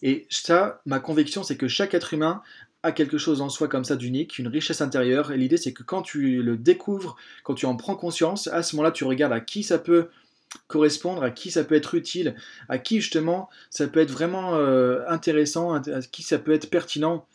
Et 0.02 0.28
ça, 0.30 0.82
ma 0.86 1.00
conviction, 1.00 1.42
c'est 1.44 1.58
que 1.58 1.68
chaque 1.68 1.94
être 1.94 2.14
humain 2.14 2.42
quelque 2.92 3.18
chose 3.18 3.42
en 3.42 3.50
soi 3.50 3.68
comme 3.68 3.84
ça 3.84 3.96
d'unique, 3.96 4.38
une 4.38 4.48
richesse 4.48 4.82
intérieure. 4.82 5.32
Et 5.32 5.38
l'idée, 5.38 5.58
c'est 5.58 5.74
que 5.74 5.84
quand 5.84 6.02
tu 6.02 6.42
le 6.42 6.58
découvres, 6.58 7.16
quand 7.44 7.54
tu 7.54 7.66
en 7.66 7.76
prends 7.76 7.96
conscience, 7.96 8.48
à 8.48 8.64
ce 8.64 8.76
moment-là, 8.76 8.92
tu 8.92 9.04
regardes 9.04 9.34
à 9.34 9.40
qui 9.40 9.64
ça 9.64 9.80
peut 9.80 10.10
correspondre, 10.68 11.24
à 11.24 11.32
qui 11.32 11.52
ça 11.52 11.64
peut 11.64 11.76
être 11.76 11.96
utile, 11.96 12.36
à 12.70 12.78
qui 12.78 13.02
justement 13.02 13.50
ça 13.70 13.88
peut 13.88 14.00
être 14.00 14.12
vraiment 14.12 14.56
euh, 14.56 15.02
intéressant, 15.08 15.74
à 15.74 15.82
qui 16.12 16.24
ça 16.24 16.40
peut 16.40 16.54
être 16.54 16.70
pertinent 16.70 17.26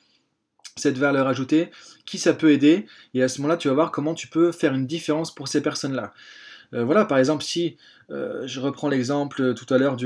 cette 0.76 0.98
valeur 0.98 1.26
ajoutée, 1.26 1.70
qui 2.06 2.18
ça 2.18 2.32
peut 2.32 2.52
aider, 2.52 2.86
et 3.12 3.22
à 3.22 3.28
ce 3.28 3.40
moment-là, 3.40 3.56
tu 3.56 3.68
vas 3.68 3.74
voir 3.74 3.90
comment 3.90 4.14
tu 4.14 4.28
peux 4.28 4.52
faire 4.52 4.74
une 4.74 4.86
différence 4.86 5.34
pour 5.34 5.48
ces 5.48 5.62
personnes-là. 5.62 6.14
Euh, 6.72 6.84
voilà, 6.84 7.04
par 7.04 7.18
exemple, 7.18 7.42
si 7.42 7.76
euh, 8.10 8.46
je 8.46 8.60
reprends 8.60 8.88
l'exemple 8.88 9.54
tout 9.54 9.72
à 9.72 9.78
l'heure 9.78 9.96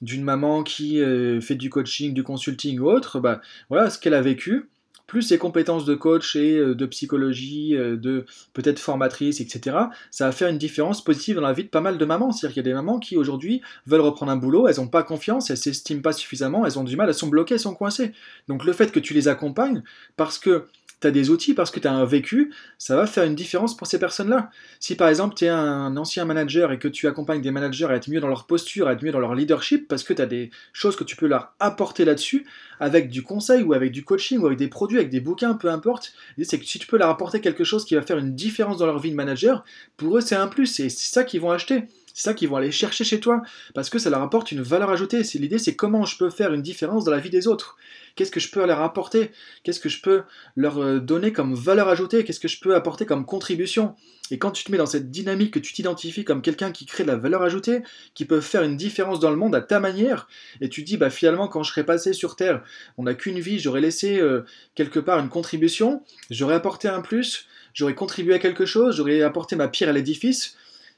d'une 0.00 0.24
maman 0.24 0.62
qui 0.62 1.00
euh, 1.00 1.40
fait 1.40 1.54
du 1.54 1.70
coaching, 1.70 2.14
du 2.14 2.22
consulting 2.22 2.78
ou 2.80 2.90
autre, 2.90 3.20
bah, 3.20 3.40
voilà 3.68 3.90
ce 3.90 3.98
qu'elle 3.98 4.14
a 4.14 4.22
vécu, 4.22 4.68
plus 5.12 5.20
ses 5.20 5.36
compétences 5.36 5.84
de 5.84 5.94
coach 5.94 6.36
et 6.36 6.56
euh, 6.56 6.74
de 6.74 6.86
psychologie, 6.86 7.76
euh, 7.76 7.98
de 7.98 8.24
peut-être 8.54 8.78
formatrice, 8.78 9.42
etc., 9.42 9.76
ça 10.10 10.24
va 10.24 10.32
faire 10.32 10.48
une 10.48 10.56
différence 10.56 11.04
positive 11.04 11.36
dans 11.36 11.42
la 11.42 11.52
vie 11.52 11.64
de 11.64 11.68
pas 11.68 11.82
mal 11.82 11.98
de 11.98 12.04
mamans. 12.06 12.32
C'est-à-dire 12.32 12.54
qu'il 12.54 12.62
y 12.62 12.66
a 12.66 12.70
des 12.70 12.74
mamans 12.74 12.98
qui 12.98 13.18
aujourd'hui 13.18 13.60
veulent 13.86 14.00
reprendre 14.00 14.32
un 14.32 14.36
boulot, 14.36 14.68
elles 14.68 14.76
n'ont 14.76 14.88
pas 14.88 15.02
confiance, 15.02 15.50
elles 15.50 15.58
s'estiment 15.58 16.00
pas 16.00 16.14
suffisamment, 16.14 16.64
elles 16.64 16.78
ont 16.78 16.84
du 16.84 16.96
mal, 16.96 17.10
elles 17.10 17.14
sont 17.14 17.28
bloquées, 17.28 17.54
elles 17.54 17.60
sont 17.60 17.74
coincées. 17.74 18.12
Donc 18.48 18.64
le 18.64 18.72
fait 18.72 18.90
que 18.90 19.00
tu 19.00 19.12
les 19.12 19.28
accompagnes, 19.28 19.82
parce 20.16 20.38
que 20.38 20.64
tu 21.02 21.06
as 21.06 21.10
des 21.10 21.30
outils, 21.30 21.52
parce 21.52 21.70
que 21.70 21.80
tu 21.80 21.86
as 21.86 21.92
un 21.92 22.04
vécu, 22.04 22.52
ça 22.78 22.96
va 22.96 23.06
faire 23.06 23.24
une 23.24 23.34
différence 23.34 23.76
pour 23.76 23.86
ces 23.86 23.98
personnes-là. 23.98 24.50
Si 24.80 24.94
par 24.94 25.08
exemple 25.08 25.34
tu 25.34 25.44
es 25.44 25.48
un 25.48 25.96
ancien 25.96 26.24
manager 26.24 26.72
et 26.72 26.78
que 26.78 26.88
tu 26.88 27.06
accompagnes 27.06 27.42
des 27.42 27.50
managers 27.50 27.86
à 27.86 27.94
être 27.94 28.08
mieux 28.08 28.20
dans 28.20 28.28
leur 28.28 28.46
posture, 28.46 28.88
à 28.88 28.92
être 28.94 29.02
mieux 29.02 29.12
dans 29.12 29.20
leur 29.20 29.34
leadership, 29.34 29.88
parce 29.88 30.02
que 30.02 30.14
tu 30.14 30.22
as 30.22 30.26
des 30.26 30.50
choses 30.72 30.96
que 30.96 31.04
tu 31.04 31.16
peux 31.16 31.26
leur 31.26 31.52
apporter 31.60 32.04
là-dessus, 32.04 32.46
avec 32.80 33.10
du 33.10 33.22
conseil 33.22 33.62
ou 33.62 33.74
avec 33.74 33.92
du 33.92 34.04
coaching 34.04 34.38
ou 34.38 34.46
avec 34.46 34.58
des 34.58 34.68
produits, 34.68 34.98
avec 34.98 35.10
des 35.10 35.20
bouquins, 35.20 35.54
peu 35.54 35.68
importe, 35.68 36.14
c'est 36.42 36.58
que 36.58 36.64
si 36.64 36.78
tu 36.78 36.86
peux 36.86 36.96
leur 36.96 37.10
apporter 37.10 37.40
quelque 37.40 37.64
chose 37.64 37.84
qui 37.84 37.94
va 37.94 38.02
faire 38.02 38.18
une 38.18 38.34
différence 38.34 38.78
dans 38.78 38.86
leur 38.86 38.98
vie 38.98 39.10
de 39.10 39.16
manager, 39.16 39.64
pour 39.96 40.16
eux 40.16 40.20
c'est 40.20 40.36
un 40.36 40.48
plus, 40.48 40.80
et 40.80 40.88
c'est 40.88 41.12
ça 41.12 41.24
qu'ils 41.24 41.40
vont 41.40 41.50
acheter. 41.50 41.84
C'est 42.14 42.24
ça 42.24 42.34
qu'ils 42.34 42.48
vont 42.48 42.56
aller 42.56 42.70
chercher 42.70 43.04
chez 43.04 43.20
toi, 43.20 43.40
parce 43.74 43.88
que 43.88 43.98
ça 43.98 44.10
leur 44.10 44.20
apporte 44.20 44.52
une 44.52 44.60
valeur 44.60 44.90
ajoutée. 44.90 45.22
L'idée, 45.34 45.58
c'est 45.58 45.74
comment 45.74 46.04
je 46.04 46.18
peux 46.18 46.28
faire 46.28 46.52
une 46.52 46.60
différence 46.60 47.04
dans 47.04 47.10
la 47.10 47.18
vie 47.18 47.30
des 47.30 47.48
autres. 47.48 47.76
Qu'est-ce 48.14 48.30
que 48.30 48.40
je 48.40 48.50
peux 48.50 48.64
leur 48.66 48.80
apporter? 48.80 49.30
Qu'est-ce 49.62 49.80
que 49.80 49.88
je 49.88 50.00
peux 50.00 50.22
leur 50.56 50.78
euh, 50.82 51.00
donner 51.00 51.32
comme 51.32 51.54
valeur 51.54 51.88
ajoutée? 51.88 52.24
Qu'est-ce 52.24 52.40
que 52.40 52.48
je 52.48 52.60
peux 52.60 52.74
apporter 52.74 53.06
comme 53.06 53.24
contribution? 53.24 53.94
Et 54.30 54.38
quand 54.38 54.50
tu 54.50 54.64
te 54.64 54.72
mets 54.72 54.78
dans 54.78 54.86
cette 54.86 55.10
dynamique, 55.10 55.52
que 55.52 55.58
tu 55.58 55.72
t'identifies 55.72 56.24
comme 56.24 56.40
quelqu'un 56.40 56.72
qui 56.72 56.86
crée 56.86 57.04
de 57.04 57.08
la 57.08 57.16
valeur 57.16 57.42
ajoutée, 57.42 57.82
qui 58.14 58.24
peut 58.24 58.40
faire 58.40 58.62
une 58.62 58.76
différence 58.76 59.20
dans 59.20 59.30
le 59.30 59.36
monde 59.36 59.54
à 59.54 59.60
ta 59.60 59.78
manière, 59.78 60.26
et 60.60 60.68
tu 60.68 60.82
te 60.82 60.86
dis, 60.86 60.96
bah 60.96 61.10
finalement, 61.10 61.48
quand 61.48 61.62
je 61.62 61.70
serai 61.70 61.84
passé 61.84 62.12
sur 62.12 62.36
Terre, 62.36 62.62
on 62.96 63.02
n'a 63.02 63.14
qu'une 63.14 63.40
vie, 63.40 63.58
j'aurais 63.58 63.82
laissé 63.82 64.18
euh, 64.20 64.44
quelque 64.74 65.00
part 65.00 65.18
une 65.18 65.28
contribution, 65.28 66.02
j'aurais 66.30 66.54
apporté 66.54 66.88
un 66.88 67.02
plus, 67.02 67.46
j'aurais 67.74 67.94
contribué 67.94 68.34
à 68.34 68.38
quelque 68.38 68.64
chose, 68.64 68.96
j'aurais 68.96 69.22
apporté 69.22 69.54
ma 69.54 69.68
pierre 69.68 69.90
à 69.90 69.92
l'édifice, 69.92 70.56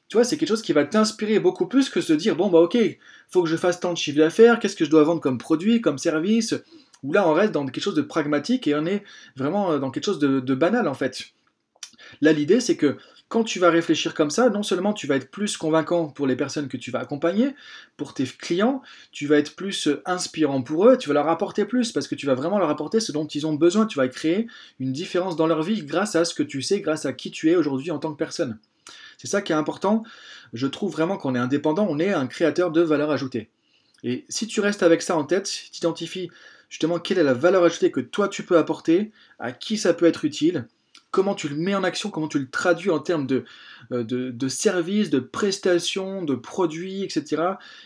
tu 0.09 0.16
vois, 0.16 0.24
c'est 0.24 0.37
quelque 0.37 0.50
chose 0.50 0.62
qui 0.62 0.72
va 0.72 0.85
t'inspirer 0.85 1.40
beaucoup 1.40 1.66
plus 1.66 1.88
que 1.88 2.00
se 2.00 2.12
dire, 2.12 2.37
bon, 2.37 2.48
bah 2.48 2.61
ok, 2.61 2.77
faut 3.29 3.42
que 3.42 3.48
je 3.48 3.57
fasse 3.57 3.81
tant 3.81 3.92
de 3.92 3.98
chiffre 3.98 4.18
d'affaires, 4.18 4.61
qu'est-ce 4.61 4.77
que 4.77 4.85
je 4.85 4.90
dois 4.90 5.03
vendre 5.03 5.20
comme 5.20 5.38
produit, 5.38 5.81
comme 5.81 5.98
service, 5.98 6.55
où 7.05 7.12
là 7.12 7.29
on 7.29 7.33
reste 7.33 7.53
dans 7.53 7.64
quelque 7.67 7.83
chose 7.83 7.95
de 7.95 8.03
pragmatique 8.03 8.67
et 8.67 8.75
on 8.75 8.85
est 8.87 9.05
vraiment 9.37 9.73
euh, 9.73 9.79
dans 9.79 9.93
quelque 9.93 10.05
chose 10.05 10.19
de, 10.19 10.55
banal 10.55 10.88
en 10.88 10.95
fait. 10.95 11.27
Là 12.21 12.33
l'idée 12.33 12.59
c'est 12.59 12.77
que 12.77 12.97
quand 13.29 13.45
tu 13.45 13.59
vas 13.59 13.71
réfléchir 13.71 14.14
comme 14.14 14.31
ça, 14.31 14.49
non 14.49 14.62
seulement 14.62 14.93
tu 14.93 15.07
vas 15.07 15.17
être 15.17 15.31
plus 15.31 15.57
convaincant 15.57 16.09
pour 16.09 16.27
les 16.27 16.37
personnes 16.37 16.69
que 16.69 16.77
tu 16.77 16.90
vas 16.90 17.01
accompagner, 17.01 17.55
pour 17.97 18.14
tes 18.14 18.25
clients, 18.25 18.83
tu 19.12 19.27
vas 19.27 19.38
être 19.38 19.57
plus 19.57 19.88
euh, 19.88 20.03
inspirant 20.07 20.62
pour 20.62 20.88
eux, 20.88 20.99
tu 20.99 21.09
vas 21.09 21.14
leur 21.14 21.29
apporter 21.29 21.64
plus 21.64 21.93
parce 21.93 22.09
que 22.09 22.14
tu 22.14 22.27
vas 22.27 22.35
vraiment 22.35 22.59
leur 22.59 22.71
apporter 22.71 23.01
ce 23.01 23.12
dont 23.12 23.27
ils 23.27 23.47
ont 23.47 23.55
besoin, 23.55 23.87
tu 23.87 23.99
vas 23.99 24.09
créer 24.09 24.47
une 24.81 24.93
différence 24.93 25.37
dans 25.37 25.47
leur 25.47 25.62
vie 25.62 25.83
grâce 25.85 26.17
à 26.17 26.25
ce 26.25 26.35
que 26.35 26.43
tu 26.43 26.62
sais, 26.62 26.81
grâce 26.81 27.07
à 27.07 27.12
qui 27.12 27.31
tu 27.31 27.51
es 27.51 27.57
aujourd'hui 27.57 27.90
en 27.90 27.99
tant 27.99 28.12
que 28.12 28.19
personne. 28.19 28.59
C'est 29.19 29.29
ça 29.29 29.43
qui 29.43 29.53
est 29.53 29.57
important. 29.57 30.05
Je 30.53 30.67
trouve 30.67 30.93
vraiment 30.93 31.17
qu'on 31.17 31.35
est 31.35 31.38
indépendant, 31.38 31.87
on 31.88 31.99
est 31.99 32.12
un 32.12 32.27
créateur 32.27 32.71
de 32.71 32.83
valeur 32.83 33.11
ajoutée. 33.11 33.51
Et 34.03 34.27
si 34.29 34.47
tu 34.47 34.61
restes 34.61 34.83
avec 34.83 35.01
ça 35.03 35.17
en 35.17 35.25
tête, 35.25 35.51
tu 35.73 35.79
identifies 35.79 36.31
justement 36.75 36.99
quelle 36.99 37.19
est 37.19 37.23
la 37.23 37.35
valeur 37.35 37.63
ajoutée 37.63 37.93
que 37.93 38.01
toi 38.01 38.27
tu 38.27 38.43
peux 38.43 38.59
apporter, 38.59 39.13
à 39.39 39.53
qui 39.53 39.79
ça 39.79 39.95
peut 39.95 40.07
être 40.07 40.25
utile, 40.25 40.67
comment 41.13 41.37
tu 41.37 41.49
le 41.49 41.55
mets 41.55 41.77
en 41.77 41.85
action, 41.85 42.11
comment 42.11 42.27
tu 42.27 42.41
le 42.41 42.51
traduis 42.51 42.91
en 42.91 42.99
termes 42.99 43.29
de, 43.29 43.45
euh, 43.93 44.03
de, 44.03 44.49
services, 44.49 45.09
de 45.09 45.21
prestations, 45.21 46.25
de 46.25 46.35
produits, 46.35 47.05
etc. 47.05 47.43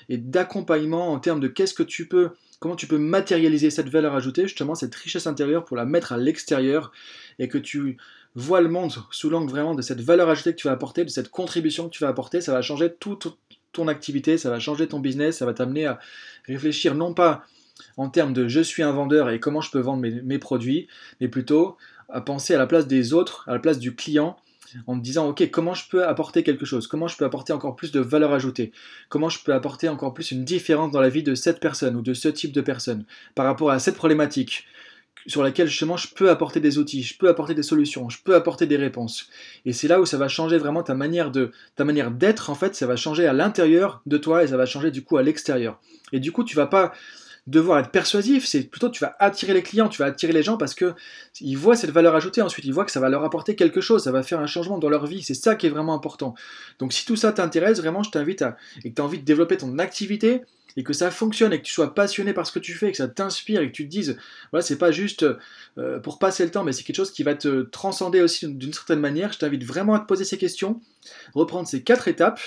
Et 0.09 0.17
d'accompagnement 0.17 1.13
en 1.13 1.19
termes 1.19 1.39
de 1.39 1.49
qu'est-ce 1.49 1.75
que 1.75 1.83
tu 1.83 2.09
peux, 2.09 2.31
comment 2.61 2.77
tu 2.77 2.87
peux 2.87 2.97
matérialiser 2.97 3.69
cette 3.69 3.91
valeur 3.91 4.15
ajoutée, 4.15 4.45
justement 4.45 4.75
cette 4.75 4.95
richesse 4.95 5.27
intérieure 5.27 5.67
pour 5.67 5.77
la 5.77 5.85
mettre 5.85 6.13
à 6.13 6.17
l'extérieur? 6.17 6.91
Et 7.39 7.49
que 7.49 7.59
tu 7.59 7.99
vois 8.37 8.63
le 8.63 8.71
monde 8.71 8.95
sous 9.11 9.29
l'angle 9.29 9.51
vraiment 9.51 9.75
de 9.75 9.83
cette 9.83 10.01
valeur 10.01 10.31
ajoutée 10.31 10.53
que 10.53 10.61
tu 10.61 10.67
vas 10.67 10.73
apporter, 10.73 11.05
de 11.05 11.11
cette 11.11 11.29
contribution 11.29 11.91
que 11.91 11.95
tu 11.95 12.03
vas 12.03 12.09
apporter, 12.09 12.41
ça 12.41 12.53
va 12.53 12.63
changer 12.63 12.95
toute 12.99 13.39
ton 13.73 13.87
activité, 13.87 14.39
ça 14.39 14.49
va 14.49 14.59
changer 14.59 14.89
ton 14.89 14.99
business, 14.99 15.37
ça 15.37 15.45
va 15.45 15.53
t'amener 15.53 15.85
à 15.85 15.99
réfléchir 16.47 16.95
non 16.95 17.13
pas 17.13 17.45
en 17.97 18.09
termes 18.09 18.33
de 18.33 18.49
je 18.49 18.61
suis 18.61 18.83
un 18.83 18.93
vendeur 18.93 19.31
et 19.31 19.41
comment 19.41 19.61
je 19.61 19.71
peux 19.71 19.81
vendre 19.81 20.03
mes, 20.03 20.39
produits, 20.39 20.89
mais 21.21 21.29
plutôt 21.29 21.77
à 22.09 22.21
penser 22.21 22.55
à 22.55 22.59
la 22.59 22.67
place 22.67 22.87
des 22.87 23.13
autres, 23.13 23.45
à 23.49 23.53
la 23.53 23.59
place 23.59 23.79
du 23.79 23.95
client, 23.95 24.37
en 24.87 24.97
me 24.97 25.01
disant 25.01 25.29
ok 25.29 25.51
comment 25.51 25.75
je 25.75 25.89
peux 25.89 26.07
apporter 26.07 26.43
quelque 26.43 26.67
chose, 26.67 26.87
comment 26.87 27.09
je 27.09 27.17
peux 27.17 27.25
apporter 27.25 27.53
encore 27.53 27.77
plus 27.77 27.91
de 27.91 28.01
valeur 28.01 28.33
ajoutée, 28.33 28.73
comment 29.09 29.29
je 29.29 29.43
peux 29.43 29.55
apporter 29.55 29.89
encore 29.89 30.15
plus 30.15 30.31
une 30.31 30.45
différence 30.45 30.93
dans 30.93 31.01
la 31.01 31.09
vie 31.09 31.23
de 31.23 31.35
cette 31.35 31.61
personne 31.61 31.97
ou 31.97 32.03
de 32.03 32.15
ce 32.15 32.29
type 32.29 32.53
de 32.53 32.61
personne 32.61 33.05
par 33.35 33.47
rapport 33.47 33.71
à 33.71 33.79
cette 33.79 33.97
problématique 33.97 34.67
sur 35.27 35.43
laquelle 35.43 35.69
justement 35.69 35.97
je 35.97 36.09
peux 36.09 36.31
apporter 36.31 36.59
des 36.59 36.79
outils, 36.79 37.03
je 37.03 37.17
peux 37.17 37.29
apporter 37.29 37.55
des 37.55 37.63
solutions, 37.63 38.09
je 38.09 38.19
peux 38.23 38.35
apporter 38.35 38.67
des 38.67 38.77
réponses? 38.77 39.29
Et 39.67 39.73
c'est 39.73 39.89
là 39.89 40.01
où 40.01 40.07
ça 40.07 40.17
va 40.17 40.29
changer 40.29 40.59
vraiment 40.59 40.83
ta 40.83 40.95
manière 40.95 41.31
de 41.31 41.53
ta 41.77 41.85
manière 41.85 42.11
d'être 42.11 42.51
en 42.51 42.55
fait, 42.55 42.75
ça 42.75 42.87
va 42.87 42.97
changer 42.97 43.27
à 43.27 43.33
l'intérieur 43.33 44.01
de 44.07 44.17
toi 44.17 44.43
et 44.43 44.49
ça 44.49 44.57
va 44.57 44.67
changer 44.67 44.91
du 44.91 45.05
coup 45.05 45.17
à 45.19 45.23
l'extérieur. 45.23 45.81
Et 46.13 46.21
du 46.21 46.33
coup, 46.33 46.45
tu 46.45 46.57
vas 46.57 46.67
pas 46.67 46.93
devoir 47.49 47.79
être 47.81 47.91
persuasif, 47.91 48.47
c'est 48.47 48.63
plutôt 48.63 48.89
tu 48.89 49.01
vas 49.01 49.17
attirer 49.19 49.55
les 49.55 49.63
clients, 49.63 49.89
tu 49.89 49.99
vas 49.99 50.07
attirer 50.07 50.33
les 50.33 50.43
gens 50.43 50.57
parce 50.57 50.75
que 50.75 50.95
ils 51.41 51.57
voient 51.57 51.77
cette 51.77 51.91
valeur 51.91 52.15
ajoutée 52.15 52.43
ensuite, 52.43 52.65
ils 52.65 52.75
voient 52.75 52.85
que 52.85 52.91
ça 52.91 53.01
va 53.01 53.09
leur 53.09 53.25
apporter 53.25 53.57
quelque 53.57 53.81
chose, 53.81 54.05
ça 54.05 54.13
va 54.13 54.23
faire 54.23 54.41
un 54.41 54.47
changement 54.47 54.79
dans 54.79 54.89
leur 54.89 55.07
vie, 55.07 55.23
c'est 55.23 55.35
ça 55.35 55.55
qui 55.55 55.67
est 55.67 55.71
vraiment 55.71 55.95
important. 55.95 56.35
Donc 56.79 56.93
si 56.93 57.07
tout 57.07 57.17
ça 57.17 57.33
t'intéresse, 57.33 57.81
vraiment 57.81 58.03
je 58.03 58.11
t'invite 58.11 58.43
à 58.43 58.57
et 58.85 58.91
que 58.91 58.95
tu 58.95 59.03
as 59.03 59.05
envie 59.05 59.19
de 59.19 59.25
développer 59.25 59.57
ton 59.57 59.79
activité, 59.79 60.43
et 60.77 60.85
que 60.85 60.93
ça 60.93 61.11
fonctionne 61.11 61.53
et 61.53 61.59
que 61.59 61.65
tu 61.65 61.73
sois 61.73 61.93
passionné 61.93 62.33
par 62.33 62.47
ce 62.47 62.53
que 62.53 62.61
tu 62.61 62.73
fais, 62.73 62.93
que 62.93 62.97
ça 62.97 63.09
t'inspire 63.09 63.63
et 63.63 63.67
que 63.67 63.73
tu 63.73 63.85
te 63.85 63.91
dises, 63.91 64.17
voilà, 64.53 64.65
c'est 64.65 64.79
pas 64.79 64.93
juste 64.93 65.27
euh, 65.77 65.99
pour 65.99 66.21
passer 66.21 66.45
le 66.45 66.53
temps, 66.53 66.63
mais 66.63 66.73
c'est 66.73 66.85
quelque 66.85 66.95
chose 66.95 67.11
qui 67.11 67.25
va 67.25 67.35
te 67.35 67.63
transcender 67.63 68.21
aussi 68.21 68.47
d'une 68.47 68.73
certaine 68.73 69.01
manière. 69.01 69.33
Je 69.33 69.39
t'invite 69.39 69.65
vraiment 69.65 69.95
à 69.95 69.99
te 69.99 70.07
poser 70.07 70.25
ces 70.25 70.39
questions, 70.39 70.81
reprendre 71.35 71.67
ces 71.67 71.83
quatre 71.83 72.07
étapes, 72.07 72.41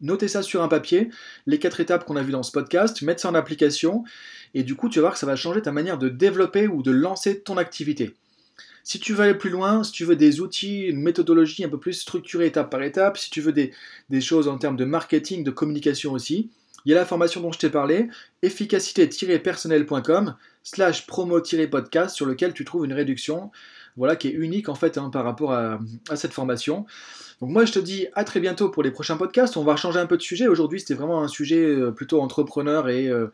noter 0.00 0.28
ça 0.28 0.42
sur 0.42 0.62
un 0.62 0.68
papier, 0.68 1.10
les 1.46 1.58
quatre 1.58 1.80
étapes 1.80 2.04
qu'on 2.04 2.16
a 2.16 2.22
vues 2.22 2.32
dans 2.32 2.42
ce 2.42 2.52
podcast, 2.52 3.02
mettre 3.02 3.22
ça 3.22 3.30
en 3.30 3.34
application, 3.34 4.04
et 4.54 4.62
du 4.62 4.74
coup, 4.74 4.88
tu 4.88 4.98
vas 4.98 5.02
voir 5.02 5.12
que 5.14 5.18
ça 5.18 5.26
va 5.26 5.36
changer 5.36 5.62
ta 5.62 5.72
manière 5.72 5.98
de 5.98 6.08
développer 6.08 6.68
ou 6.68 6.82
de 6.82 6.90
lancer 6.90 7.40
ton 7.40 7.56
activité. 7.56 8.14
Si 8.84 8.98
tu 8.98 9.12
veux 9.12 9.24
aller 9.24 9.34
plus 9.34 9.50
loin, 9.50 9.84
si 9.84 9.92
tu 9.92 10.04
veux 10.04 10.16
des 10.16 10.40
outils, 10.40 10.84
une 10.84 11.02
méthodologie 11.02 11.62
un 11.64 11.68
peu 11.68 11.78
plus 11.78 11.92
structurée 11.92 12.46
étape 12.46 12.70
par 12.70 12.82
étape, 12.82 13.18
si 13.18 13.28
tu 13.28 13.42
veux 13.42 13.52
des, 13.52 13.72
des 14.08 14.20
choses 14.22 14.48
en 14.48 14.56
termes 14.56 14.76
de 14.76 14.86
marketing, 14.86 15.44
de 15.44 15.50
communication 15.50 16.12
aussi, 16.12 16.50
il 16.84 16.92
y 16.92 16.94
a 16.94 16.96
la 16.96 17.04
formation 17.04 17.42
dont 17.42 17.52
je 17.52 17.58
t'ai 17.58 17.68
parlé, 17.68 18.08
efficacité-personnel.com 18.40 20.36
slash 20.62 21.06
promo-podcast 21.06 22.14
sur 22.16 22.24
lequel 22.24 22.54
tu 22.54 22.64
trouves 22.64 22.86
une 22.86 22.94
réduction 22.94 23.50
voilà, 23.98 24.16
qui 24.16 24.28
est 24.28 24.32
unique 24.32 24.68
en 24.68 24.74
fait 24.74 24.96
hein, 24.96 25.10
par 25.10 25.24
rapport 25.24 25.52
à, 25.52 25.78
cette 26.14 26.32
formation. 26.32 26.86
Donc 27.40 27.50
moi 27.50 27.64
je 27.64 27.72
te 27.72 27.78
dis 27.78 28.06
à 28.14 28.24
très 28.24 28.40
bientôt 28.40 28.70
pour 28.70 28.82
les 28.82 28.90
prochains 28.90 29.16
podcasts. 29.16 29.56
On 29.56 29.64
va 29.64 29.76
changer 29.76 29.98
un 29.98 30.06
peu 30.06 30.16
de 30.16 30.22
sujet. 30.22 30.46
Aujourd'hui 30.46 30.80
c'était 30.80 30.94
vraiment 30.94 31.22
un 31.22 31.28
sujet 31.28 31.64
euh, 31.64 31.90
plutôt 31.90 32.20
entrepreneur 32.20 32.88
et 32.88 33.08
euh, 33.08 33.26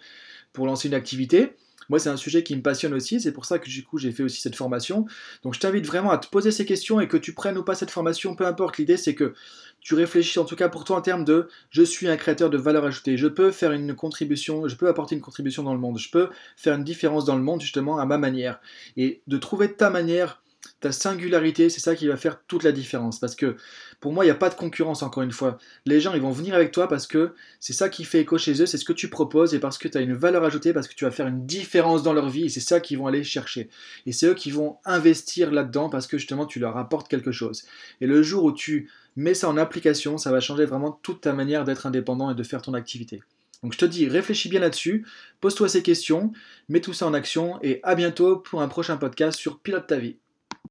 pour 0.52 0.66
lancer 0.66 0.88
une 0.88 0.94
activité. 0.94 1.52
Moi, 1.90 1.98
c'est 1.98 2.08
un 2.08 2.16
sujet 2.16 2.42
qui 2.42 2.56
me 2.56 2.62
passionne 2.62 2.94
aussi, 2.94 3.20
c'est 3.20 3.32
pour 3.32 3.44
ça 3.44 3.58
que 3.58 3.68
du 3.68 3.84
coup 3.84 3.98
j'ai 3.98 4.10
fait 4.10 4.22
aussi 4.22 4.40
cette 4.40 4.56
formation. 4.56 5.04
Donc 5.42 5.54
je 5.54 5.60
t'invite 5.60 5.86
vraiment 5.86 6.10
à 6.10 6.18
te 6.18 6.28
poser 6.28 6.50
ces 6.50 6.64
questions 6.64 6.98
et 7.00 7.08
que 7.08 7.18
tu 7.18 7.34
prennes 7.34 7.58
ou 7.58 7.62
pas 7.62 7.74
cette 7.74 7.90
formation, 7.90 8.34
peu 8.34 8.46
importe. 8.46 8.78
L'idée 8.78 8.96
c'est 8.96 9.14
que 9.14 9.34
tu 9.80 9.94
réfléchis 9.94 10.38
en 10.38 10.46
tout 10.46 10.56
cas 10.56 10.70
pour 10.70 10.84
toi 10.84 10.96
en 10.96 11.02
termes 11.02 11.26
de 11.26 11.48
je 11.68 11.82
suis 11.82 12.08
un 12.08 12.16
créateur 12.16 12.48
de 12.48 12.56
valeur 12.56 12.86
ajoutée, 12.86 13.18
je 13.18 13.26
peux 13.26 13.50
faire 13.50 13.72
une 13.72 13.94
contribution, 13.94 14.66
je 14.66 14.76
peux 14.76 14.88
apporter 14.88 15.14
une 15.14 15.20
contribution 15.20 15.62
dans 15.62 15.74
le 15.74 15.80
monde, 15.80 15.98
je 15.98 16.10
peux 16.10 16.30
faire 16.56 16.74
une 16.74 16.84
différence 16.84 17.26
dans 17.26 17.36
le 17.36 17.42
monde 17.42 17.60
justement 17.60 17.98
à 17.98 18.06
ma 18.06 18.16
manière. 18.16 18.60
Et 18.96 19.20
de 19.26 19.36
trouver 19.36 19.74
ta 19.74 19.90
manière 19.90 20.42
ta 20.84 20.92
singularité, 20.92 21.70
c'est 21.70 21.80
ça 21.80 21.94
qui 21.94 22.08
va 22.08 22.18
faire 22.18 22.42
toute 22.46 22.62
la 22.62 22.70
différence. 22.70 23.18
Parce 23.18 23.34
que 23.34 23.56
pour 24.00 24.12
moi, 24.12 24.22
il 24.22 24.28
n'y 24.28 24.32
a 24.32 24.34
pas 24.34 24.50
de 24.50 24.54
concurrence, 24.54 25.02
encore 25.02 25.22
une 25.22 25.32
fois. 25.32 25.56
Les 25.86 25.98
gens, 25.98 26.12
ils 26.12 26.20
vont 26.20 26.30
venir 26.30 26.54
avec 26.54 26.72
toi 26.72 26.88
parce 26.88 27.06
que 27.06 27.32
c'est 27.58 27.72
ça 27.72 27.88
qui 27.88 28.04
fait 28.04 28.20
écho 28.20 28.36
chez 28.36 28.60
eux, 28.60 28.66
c'est 28.66 28.76
ce 28.76 28.84
que 28.84 28.92
tu 28.92 29.08
proposes 29.08 29.54
et 29.54 29.60
parce 29.60 29.78
que 29.78 29.88
tu 29.88 29.96
as 29.96 30.02
une 30.02 30.12
valeur 30.12 30.44
ajoutée, 30.44 30.74
parce 30.74 30.86
que 30.86 30.94
tu 30.94 31.06
vas 31.06 31.10
faire 31.10 31.26
une 31.26 31.46
différence 31.46 32.02
dans 32.02 32.12
leur 32.12 32.28
vie 32.28 32.44
et 32.44 32.48
c'est 32.50 32.60
ça 32.60 32.80
qu'ils 32.80 32.98
vont 32.98 33.06
aller 33.06 33.24
chercher. 33.24 33.70
Et 34.04 34.12
c'est 34.12 34.26
eux 34.26 34.34
qui 34.34 34.50
vont 34.50 34.76
investir 34.84 35.50
là-dedans 35.50 35.88
parce 35.88 36.06
que 36.06 36.18
justement, 36.18 36.44
tu 36.44 36.58
leur 36.58 36.76
apportes 36.76 37.08
quelque 37.08 37.32
chose. 37.32 37.64
Et 38.02 38.06
le 38.06 38.22
jour 38.22 38.44
où 38.44 38.52
tu 38.52 38.90
mets 39.16 39.32
ça 39.32 39.48
en 39.48 39.56
application, 39.56 40.18
ça 40.18 40.30
va 40.32 40.40
changer 40.40 40.66
vraiment 40.66 40.92
toute 41.02 41.22
ta 41.22 41.32
manière 41.32 41.64
d'être 41.64 41.86
indépendant 41.86 42.30
et 42.30 42.34
de 42.34 42.42
faire 42.42 42.60
ton 42.60 42.74
activité. 42.74 43.22
Donc 43.62 43.72
je 43.72 43.78
te 43.78 43.86
dis, 43.86 44.06
réfléchis 44.06 44.50
bien 44.50 44.60
là-dessus, 44.60 45.06
pose-toi 45.40 45.70
ces 45.70 45.82
questions, 45.82 46.30
mets 46.68 46.82
tout 46.82 46.92
ça 46.92 47.06
en 47.06 47.14
action 47.14 47.58
et 47.62 47.80
à 47.84 47.94
bientôt 47.94 48.36
pour 48.36 48.60
un 48.60 48.68
prochain 48.68 48.98
podcast 48.98 49.38
sur 49.38 49.60
Pilote 49.60 49.86
ta 49.86 49.96
vie. 49.96 50.18